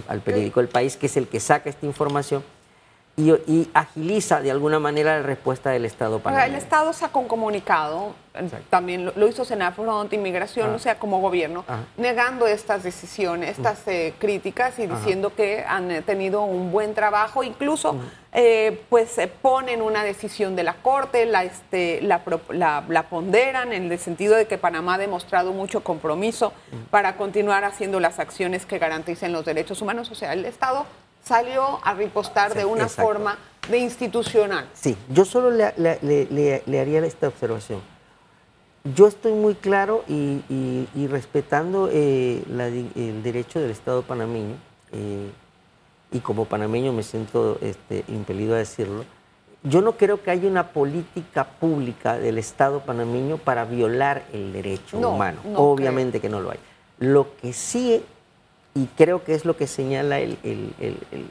al 0.07 0.21
periódico 0.21 0.61
El 0.61 0.69
País, 0.69 0.97
que 0.97 1.07
es 1.07 1.17
el 1.17 1.27
que 1.27 1.41
saca 1.41 1.69
esta 1.69 1.85
información 1.85 2.45
y, 3.17 3.69
agiliza 3.73 4.41
de 4.41 4.51
alguna 4.51 4.79
manera 4.79 5.17
la 5.17 5.23
respuesta 5.23 5.71
del 5.71 5.85
Estado 5.85 6.19
panameño. 6.21 6.55
El 6.55 6.55
Estado 6.55 6.93
sacó 6.93 7.21
un 7.21 7.29
comunicado, 7.29 8.15
también 8.71 9.13
lo, 9.15 9.29
hizo 9.29 9.45
Senafront, 9.45 10.13
Inmigración, 10.13 10.75
o 10.75 10.79
sea, 10.79 10.99
como 10.99 11.21
gobierno, 11.21 11.65
negando 11.97 12.47
estas 12.47 12.83
decisiones, 12.83 13.59
estas 13.59 13.87
eh, 13.87 14.15
críticas 14.19 14.79
y 14.79 14.87
diciendo 14.87 15.35
que 15.35 15.65
han 15.67 15.91
eh, 15.91 16.03
tenido 16.03 16.43
un 16.43 16.73
buen 16.73 16.95
trabajo, 16.95 17.43
incluso 17.43 17.97
eh, 18.33 18.83
pues 18.89 19.17
ponen 19.41 19.83
una 19.83 20.05
decisión 20.05 20.57
de 20.57 20.63
la 20.63 20.75
Corte, 20.75 21.27
la, 21.27 21.45
este, 21.45 22.01
la, 22.03 22.23
la, 22.89 23.03
ponderan 23.09 23.73
en 23.73 23.91
el 23.91 23.99
sentido 23.99 24.37
de 24.37 24.47
que 24.47 24.59
Panamá 24.59 24.95
ha 24.95 24.99
demostrado 24.99 25.53
mucho 25.53 25.83
compromiso 25.83 26.53
para 26.91 27.17
continuar 27.17 27.65
haciendo 27.65 28.01
las 28.01 28.19
acciones 28.19 28.67
que 28.67 28.79
garanticen 28.79 29.33
los 29.33 29.45
derechos 29.45 29.83
humanos, 29.83 30.11
o 30.11 30.15
sea, 30.15 30.33
el 30.33 30.45
Estado 30.45 30.87
salió 31.27 31.81
a 31.83 31.95
ripostar 31.95 32.55
de 32.55 32.65
una 32.65 32.89
forma 32.89 33.37
de 33.69 33.79
institucional. 33.79 34.69
Sí, 34.75 34.97
yo 35.09 35.25
solo 35.25 35.51
le, 35.51 36.81
haría 36.81 37.05
esta 37.05 37.29
observación. 37.29 37.81
Yo 38.95 39.07
estoy 39.07 39.33
muy 39.33 39.55
claro 39.55 40.05
y, 40.09 41.07
respetando 41.11 41.89
eh, 41.93 42.43
el 42.95 43.23
derecho 43.23 43.61
del 43.61 43.71
Estado 43.71 44.03
panameño, 44.03 44.55
eh, 44.93 45.31
y 46.13 46.21
como 46.21 46.45
panameño 46.45 46.93
me 46.93 47.03
siento 47.03 47.59
este, 47.61 48.05
impelido 48.09 48.55
a 48.55 48.59
decirlo, 48.59 49.05
yo 49.63 49.81
no 49.81 49.93
creo 49.93 50.23
que 50.23 50.31
haya 50.31 50.49
una 50.49 50.69
política 50.69 51.45
pública 51.45 52.19
del 52.19 52.39
Estado 52.39 52.81
panameño 52.81 53.39
para 53.39 53.65
violar 53.65 54.25
el 54.33 54.53
derecho 54.53 54.99
humano. 54.99 55.41
Obviamente 55.57 56.21
que 56.21 56.29
no 56.29 56.41
lo 56.41 56.53
hay. 56.53 56.59
Lo 56.99 57.35
que 57.37 57.53
sí 57.53 58.03
y 58.77 58.87
creo 58.95 59.25
que 59.25 59.35
es 59.35 59.47
lo 59.47 59.57
que 59.57 59.67
señala 59.67 60.19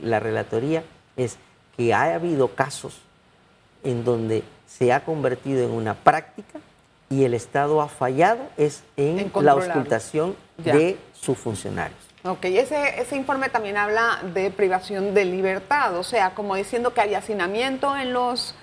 la 0.02 0.20
relatoría, 0.20 0.84
es 1.16 1.38
que 1.78 1.94
ha 1.94 2.16
habido 2.16 2.48
casos 2.50 2.98
en 3.84 4.04
donde 4.04 4.44
se 4.66 4.92
ha 4.92 5.06
convertido 5.06 5.64
en 5.64 5.70
una 5.70 5.94
práctica 5.94 6.60
y 7.16 7.24
el 7.24 7.34
Estado 7.34 7.82
ha 7.82 7.88
fallado 7.88 8.42
es 8.58 8.84
en, 8.98 9.32
la 9.42 9.54
auscultación 9.54 10.36
de 10.58 10.98
sus 11.14 11.38
funcionarios. 11.38 12.00
Ok, 12.24 12.46
ese, 12.46 13.00
ese 13.00 13.16
informe 13.16 13.50
también 13.50 13.78
habla 13.78 14.20
de 14.34 14.52
privación 14.52 15.14
de 15.14 15.26
libertad, 15.26 15.96
o 15.96 16.04
sea, 16.04 16.32
como 16.32 16.56
diciendo 16.56 16.94
que 16.94 17.02
hay 17.02 17.14
hacinamiento 17.14 17.96
en 17.96 18.14
los 18.14 18.56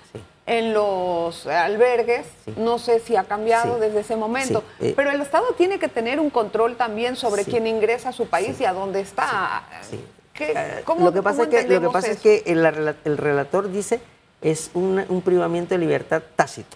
en 0.45 0.73
los 0.73 1.47
albergues, 1.47 2.25
no 2.57 2.77
sé 2.77 2.99
si 2.99 3.15
ha 3.15 3.23
cambiado 3.23 3.79
desde 3.79 4.01
ese 4.01 4.17
momento, 4.17 4.61
eh, 4.81 4.91
pero 4.93 5.09
el 5.09 5.21
Estado 5.21 5.53
tiene 5.57 5.79
que 5.79 5.87
tener 5.87 6.19
un 6.19 6.29
control 6.29 6.75
también 6.75 7.15
sobre 7.15 7.45
quién 7.45 7.65
ingresa 7.65 8.09
a 8.09 8.11
su 8.11 8.27
país 8.27 8.59
y 8.59 8.65
a 8.65 8.73
dónde 8.73 8.99
está. 8.99 9.63
Eh, 10.37 10.83
lo 10.99 11.13
que 11.13 11.21
pasa, 11.21 11.43
es 11.43 11.47
que, 11.47 11.63
lo 11.63 11.81
que, 11.81 11.89
pasa 11.89 12.11
es 12.11 12.19
que 12.19 12.43
el, 12.45 13.17
relator 13.17 13.71
dice 13.71 14.01
es 14.41 14.69
un, 14.73 15.21
privamiento 15.23 15.75
de 15.75 15.79
libertad 15.79 16.21
tácito. 16.35 16.75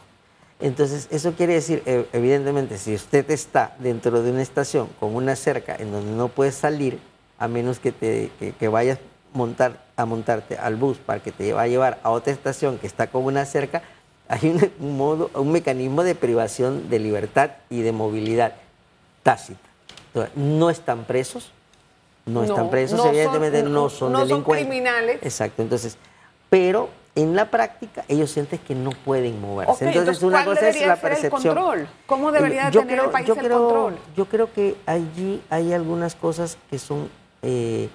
Entonces, 0.60 1.08
eso 1.12 1.34
quiere 1.34 1.54
decir, 1.54 1.84
eh, 1.86 2.08
evidentemente, 2.13 2.78
si 2.78 2.96
usted 2.96 3.30
está 3.30 3.76
dentro 3.80 4.24
de 4.24 4.32
una 4.32 4.41
estación 4.41 4.88
con 5.00 5.15
una 5.15 5.36
cerca 5.36 5.76
en 5.76 5.91
donde 5.91 6.12
no 6.12 6.30
puedes 6.30 6.56
salir, 6.56 7.00
a 7.38 7.48
menos 7.48 7.80
que, 7.80 7.91
te, 7.91 8.32
que 8.60 8.67
vayas 8.67 8.98
montar, 9.34 9.84
a 9.96 10.06
montarte 10.06 10.58
al 10.58 10.76
bus 10.76 10.98
para 10.98 11.22
que 11.22 11.32
te 11.32 11.54
va 11.54 11.63
a 11.63 11.67
llevar 11.67 12.00
a 12.04 12.10
otra 12.10 12.34
estación 12.34 12.80
que 12.80 12.88
está 12.88 13.08
como 13.08 13.28
una 13.28 13.46
cerca, 13.46 13.84
hay 14.28 14.50
un, 14.80 14.98
modo, 14.98 15.30
un 15.36 15.52
mecanismo 15.52 16.04
de 16.04 16.15
privación 16.15 16.89
de 16.89 17.00
libertad 17.00 17.52
y 17.70 17.82
de 17.82 17.91
movilidad 17.91 18.56
tácita. 19.24 19.60
no 20.36 20.70
están 20.70 21.06
presos, 21.06 21.52
no, 22.26 22.43
están 22.43 22.70
presos, 22.70 23.06
evidentemente 23.06 23.63
no 23.63 23.89
son 23.89 24.12
no 24.12 24.20
delincuentes. 24.20 24.65
Son 24.65 24.72
criminales. 24.72 25.20
Exacto, 25.22 25.62
entonces, 25.62 25.98
pero 26.50 26.89
en 27.17 27.36
la 27.36 27.49
práctica 27.49 28.06
ellos 28.08 28.30
sienten 28.30 28.60
que 28.60 28.75
no 28.75 28.91
pueden 28.91 29.41
moverse. 29.41 29.88
entonces, 29.88 30.21
una 30.21 30.45
cosa 30.45 30.69
es 30.69 30.86
la 30.86 30.95
percepción. 30.95 31.56
control? 31.56 31.88
¿Cómo 32.06 32.32
debería 32.32 32.69
yo 32.69 32.82
tener 32.82 32.99
el 32.99 33.10
país 33.10 33.27
el 33.27 33.36
control? 33.36 33.97
Yo 34.15 34.25
creo 34.25 34.53
que 34.53 34.75
allí 34.86 35.41
hay 35.49 35.73
algunas 35.73 36.13
cosas 36.13 36.60
que 36.69 36.77
son 36.77 37.10
eh, 37.41 37.89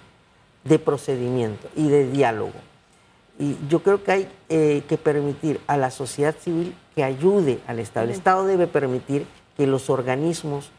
de 0.65 0.79
procedimiento 0.81 1.69
y 1.77 1.89
de 1.89 2.11
diálogo. 2.11 2.53
Y 3.39 3.57
yo 3.69 3.81
creo 3.83 4.03
que 4.03 4.13
hay 4.13 4.29
eh, 4.49 4.83
que 4.89 4.99
permitir 4.99 5.61
a 5.69 5.77
la 5.77 5.93
sociedad 5.93 6.35
civil 6.37 6.75
que 6.97 7.05
ayude 7.05 7.61
al 7.69 7.79
Estado. 7.79 8.05
El 8.05 8.11
Estado 8.11 8.45
debe 8.45 8.67
permitir 8.67 9.25
que 9.57 9.69
los 9.69 9.89
organismos 9.89 10.71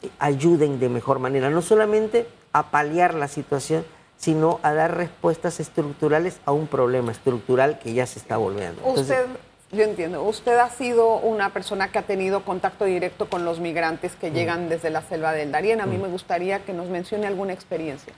eh, 0.00 0.08
ayuden 0.18 0.80
de 0.80 0.88
mejor 0.88 1.18
manera, 1.18 1.50
no 1.50 1.60
solamente 1.60 2.26
a 2.54 2.70
paliar 2.70 3.12
la 3.12 3.28
situación, 3.28 3.84
sino 4.20 4.60
a 4.62 4.74
dar 4.74 4.98
respuestas 4.98 5.60
estructurales 5.60 6.40
a 6.44 6.52
un 6.52 6.66
problema 6.66 7.10
estructural 7.10 7.78
que 7.78 7.94
ya 7.94 8.06
se 8.06 8.18
está 8.18 8.36
volviendo. 8.36 8.82
usted, 8.84 9.24
yo 9.72 9.82
entiendo, 9.82 10.22
usted 10.24 10.58
ha 10.58 10.68
sido 10.68 11.16
una 11.16 11.54
persona 11.54 11.90
que 11.90 11.98
ha 11.98 12.02
tenido 12.02 12.44
contacto 12.44 12.84
directo 12.84 13.30
con 13.30 13.46
los 13.46 13.60
migrantes 13.60 14.16
que 14.16 14.30
llegan 14.30 14.68
desde 14.68 14.90
la 14.90 15.00
selva 15.00 15.32
del 15.32 15.50
Darién. 15.50 15.80
A 15.80 15.86
mí 15.86 15.96
me 15.96 16.08
gustaría 16.08 16.58
que 16.66 16.74
nos 16.74 16.88
mencione 16.90 17.26
alguna 17.26 17.54
experiencia. 17.54 18.12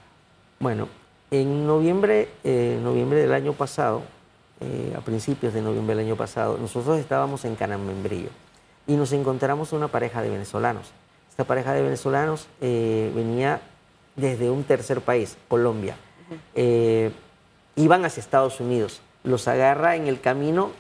Bueno, 0.59 0.89
en 1.31 1.69
noviembre, 1.69 2.29
eh, 2.43 2.81
noviembre 2.83 3.21
del 3.21 3.33
año 3.33 3.53
pasado, 3.53 4.03
eh, 4.61 4.95
a 4.99 5.03
principios 5.03 5.55
de 5.55 5.63
noviembre 5.63 5.95
del 5.95 6.07
año 6.07 6.17
pasado, 6.17 6.59
nosotros 6.59 6.99
estábamos 6.99 7.45
en 7.45 7.55
Canamembrillo 7.55 8.31
y 8.89 8.97
nos 8.97 9.13
encontramos 9.13 9.73
una 9.73 9.87
pareja 9.87 10.21
de 10.21 10.31
venezolanos. 10.31 10.91
Esta 11.31 11.45
pareja 11.45 11.75
de 11.75 11.83
venezolanos 11.83 12.49
eh, 12.61 13.13
venía 13.15 13.61
desde 14.17 14.51
un 14.51 14.65
tercer 14.65 15.01
país, 15.01 15.37
Colombia. 15.49 15.97
iban 17.77 18.05
hacia 18.05 18.21
Estados 18.21 18.61
Unidos. 18.61 19.01
Los 19.25 19.47
agarra 19.47 19.97
en 19.97 20.09
el 20.09 20.21
camino 20.21 20.73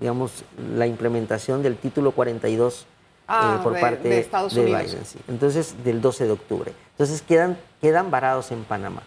digamos, 0.00 0.44
la 0.74 0.86
implementación 0.86 1.62
del 1.62 1.76
título 1.76 2.12
42 2.12 2.86
ah, 3.28 3.60
por 3.62 3.78
parte 3.78 4.08
de, 4.08 4.18
Estados 4.20 4.54
de 4.54 4.64
Biden. 4.64 5.02
Entonces, 5.28 5.74
del 5.84 6.00
12 6.00 6.24
de 6.26 6.32
octubre. 6.32 6.72
Entonces 6.92 7.22
quedan, 7.22 7.58
quedan 7.80 8.10
varados 8.10 8.50
en 8.52 8.64
Panamá. 8.64 9.02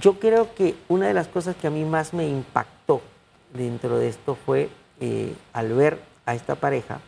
Yo 0.00 0.18
creo 0.18 0.54
que 0.54 0.74
una 0.88 1.06
de 1.06 1.14
las 1.14 1.28
cosas 1.28 1.54
que 1.56 1.66
a 1.66 1.70
mí 1.70 1.84
más 1.84 2.14
me 2.14 2.26
impactó 2.26 3.02
dentro 3.52 3.98
de 3.98 4.08
esto 4.08 4.34
fue 4.34 4.70
eh, 5.00 5.34
al 5.52 5.72
ver 5.74 6.00
a 6.24 6.34
esta 6.34 6.54
pareja 6.54 7.00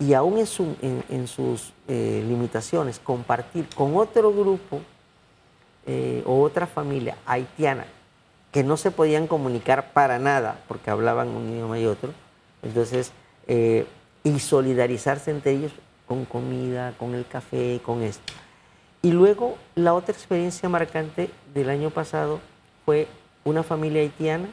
y 0.00 0.14
aún 0.14 0.38
en, 0.38 1.28
sus 1.28 1.72
eh, 1.86 2.24
limitaciones 2.26 2.98
compartir 2.98 3.68
con 3.76 3.96
otro 3.96 4.32
grupo 4.32 4.80
eh, 5.86 6.24
o 6.26 6.42
otra 6.42 6.66
familia 6.66 7.16
haitiana 7.26 7.84
que 8.50 8.64
no 8.64 8.76
se 8.76 8.90
podían 8.90 9.28
comunicar 9.28 9.92
para 9.92 10.18
nada 10.18 10.58
porque 10.66 10.90
hablaban 10.90 11.28
un 11.28 11.52
idioma 11.52 11.78
y 11.78 11.86
otro. 11.86 12.10
Entonces, 12.62 13.12
y 13.46 14.38
solidarizarse 14.38 15.30
entre 15.30 15.52
ellos 15.52 15.72
con 16.06 16.24
comida, 16.24 16.92
con 16.98 17.14
el 17.14 17.24
café, 17.24 17.80
con 17.84 18.02
esto. 18.02 18.32
Y 19.02 19.12
luego 19.12 19.56
la 19.76 19.94
otra 19.94 20.12
experiencia 20.12 20.68
marcante 20.68 21.30
del 21.54 21.70
año 21.70 21.90
pasado 21.90 22.40
fue 22.84 23.06
una 23.44 23.62
familia 23.62 24.02
haitiana 24.02 24.48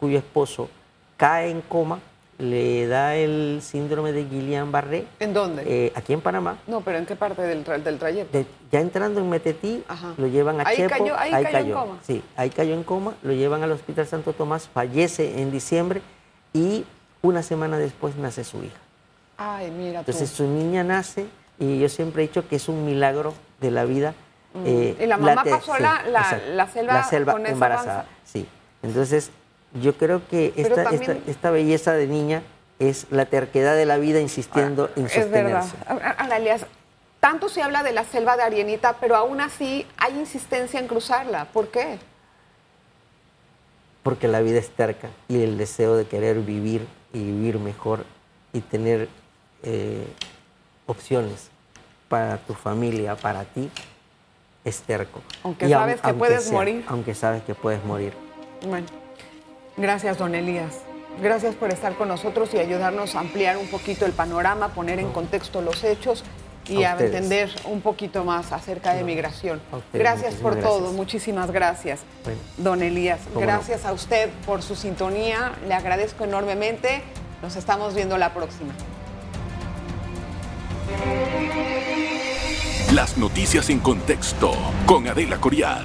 cuyo 0.00 0.18
esposo 0.18 0.68
cae 1.16 1.50
en 1.50 1.60
coma, 1.60 2.00
le 2.38 2.86
da 2.88 3.14
el 3.16 3.60
síndrome 3.62 4.12
de 4.12 4.24
Guillain-Barré. 4.28 5.04
¿En 5.20 5.32
dónde? 5.32 5.62
Eh, 5.66 5.92
aquí 5.94 6.12
en 6.12 6.20
Panamá. 6.20 6.58
No, 6.66 6.80
pero 6.80 6.98
¿en 6.98 7.06
qué 7.06 7.14
parte 7.16 7.42
del, 7.42 7.64
tra- 7.64 7.80
del 7.82 7.98
trayecto? 7.98 8.36
De- 8.36 8.46
ya 8.72 8.80
entrando 8.80 9.20
en 9.20 9.30
Metetí, 9.30 9.84
Ajá. 9.86 10.14
lo 10.16 10.26
llevan 10.26 10.60
a 10.60 10.64
Ahí 10.68 10.76
Chepo. 10.76 10.90
cayó- 10.90 11.16
ahí 11.18 11.30
cayó 11.44 11.58
en 11.58 11.72
coma. 11.72 11.98
Sí, 12.06 12.22
ahí 12.36 12.50
cayó 12.50 12.74
en 12.74 12.82
coma, 12.82 13.14
lo 13.22 13.32
llevan 13.32 13.62
al 13.62 13.70
Hospital 13.72 14.06
Santo 14.06 14.32
Tomás, 14.32 14.68
fallece 14.72 15.40
en 15.40 15.52
diciembre 15.52 16.02
y 16.52 16.84
una 17.22 17.42
semana 17.42 17.78
después 17.78 18.16
nace 18.16 18.42
su 18.44 18.58
hija. 18.64 18.76
Ay, 19.36 19.70
mira 19.70 20.02
tú. 20.02 20.10
Entonces 20.10 20.30
su 20.30 20.44
niña 20.46 20.82
nace 20.84 21.26
y 21.58 21.78
yo 21.78 21.88
siempre 21.88 22.24
he 22.24 22.26
dicho 22.28 22.46
que 22.48 22.56
es 22.56 22.68
un 22.68 22.84
milagro 22.84 23.32
de 23.60 23.70
la 23.70 23.84
vida. 23.84 24.14
eh, 24.64 24.94
Mm. 24.98 25.02
Y 25.02 25.06
la 25.06 25.16
mamá 25.16 25.42
pasó 25.44 25.76
la- 25.78 26.02
la- 26.08 26.22
selva 26.68 26.94
la 26.94 27.02
selva 27.04 27.32
con 27.32 27.44
embarazada. 27.46 28.06
Sí. 28.24 28.46
Entonces 28.84 29.30
yo 29.74 29.96
creo 29.96 30.26
que 30.28 30.52
esta, 30.56 30.84
también- 30.84 31.18
esta, 31.18 31.30
esta 31.30 31.50
belleza 31.50 31.92
de 31.94 32.06
niña 32.06 32.42
es 32.78 33.06
la 33.10 33.26
terquedad 33.26 33.76
de 33.76 33.86
la 33.86 33.98
vida 33.98 34.20
insistiendo 34.20 34.90
en 34.96 35.04
Ah, 35.04 35.08
Es 35.12 35.30
verdad. 35.30 35.62
sostenerse. 35.62 36.14
Analias, 36.18 36.66
tanto 37.20 37.48
se 37.48 37.62
habla 37.62 37.82
de 37.82 37.92
la 37.92 38.04
selva 38.04 38.36
de 38.36 38.42
Arienita, 38.42 38.96
pero 39.00 39.16
aún 39.16 39.40
así 39.40 39.86
hay 39.96 40.18
insistencia 40.18 40.78
en 40.80 40.86
cruzarla. 40.88 41.46
¿Por 41.46 41.68
qué? 41.68 41.98
porque 44.02 44.28
la 44.28 44.40
vida 44.42 44.58
es 44.58 44.68
terca 44.68 45.08
y 45.28 45.42
el 45.42 45.56
deseo 45.56 45.96
de 45.96 46.04
querer 46.06 46.40
vivir 46.40 46.86
y 47.14 47.20
vivir 47.24 47.58
mejor 47.58 48.04
y 48.52 48.60
tener 48.60 49.08
eh, 49.62 50.06
opciones 50.86 51.48
para 52.10 52.36
tu 52.36 52.52
familia, 52.52 53.16
para 53.16 53.44
ti, 53.44 53.70
es 54.62 54.82
terco. 54.82 55.22
Aunque 55.42 55.66
Y 55.66 55.72
aun- 55.72 55.80
sabes 55.80 56.00
que 56.02 56.12
puedes 56.12 56.52
morir. 56.52 56.84
Aunque 56.88 57.14
sabes 57.14 57.42
que 57.44 57.54
puedes 57.54 57.82
morir. 57.84 58.12
Bueno, 58.66 58.86
gracias, 59.76 60.18
don 60.18 60.34
Elías. 60.34 60.80
Gracias 61.22 61.54
por 61.54 61.70
estar 61.70 61.94
con 61.94 62.08
nosotros 62.08 62.52
y 62.54 62.58
ayudarnos 62.58 63.14
a 63.14 63.20
ampliar 63.20 63.56
un 63.56 63.68
poquito 63.68 64.04
el 64.04 64.12
panorama, 64.12 64.68
poner 64.68 64.98
en 64.98 65.12
contexto 65.12 65.62
los 65.62 65.84
hechos 65.84 66.24
y 66.66 66.84
A 66.84 66.92
entender 66.92 67.50
un 67.66 67.82
poquito 67.82 68.24
más 68.24 68.52
acerca 68.52 68.94
de 68.94 69.04
migración. 69.04 69.60
Ustedes, 69.70 69.84
Gracias 69.92 70.34
por 70.34 70.56
todo, 70.56 70.92
muchísimas 70.92 71.50
gracias, 71.50 72.00
Bueno. 72.24 72.38
don 72.56 72.82
Elías. 72.82 73.20
No. 73.34 73.40
Gracias 73.40 73.84
a 73.84 73.92
usted 73.92 74.30
por 74.46 74.62
su 74.62 74.74
sintonía, 74.74 75.52
le 75.68 75.74
agradezco 75.74 76.24
enormemente. 76.24 77.02
Nos 77.42 77.56
estamos 77.56 77.94
viendo 77.94 78.16
la 78.16 78.32
próxima. 78.32 78.72
Las 82.92 83.18
noticias 83.18 83.68
en 83.70 83.80
contexto 83.80 84.52
con 84.86 85.06
Adela 85.08 85.38
Coriad. 85.38 85.84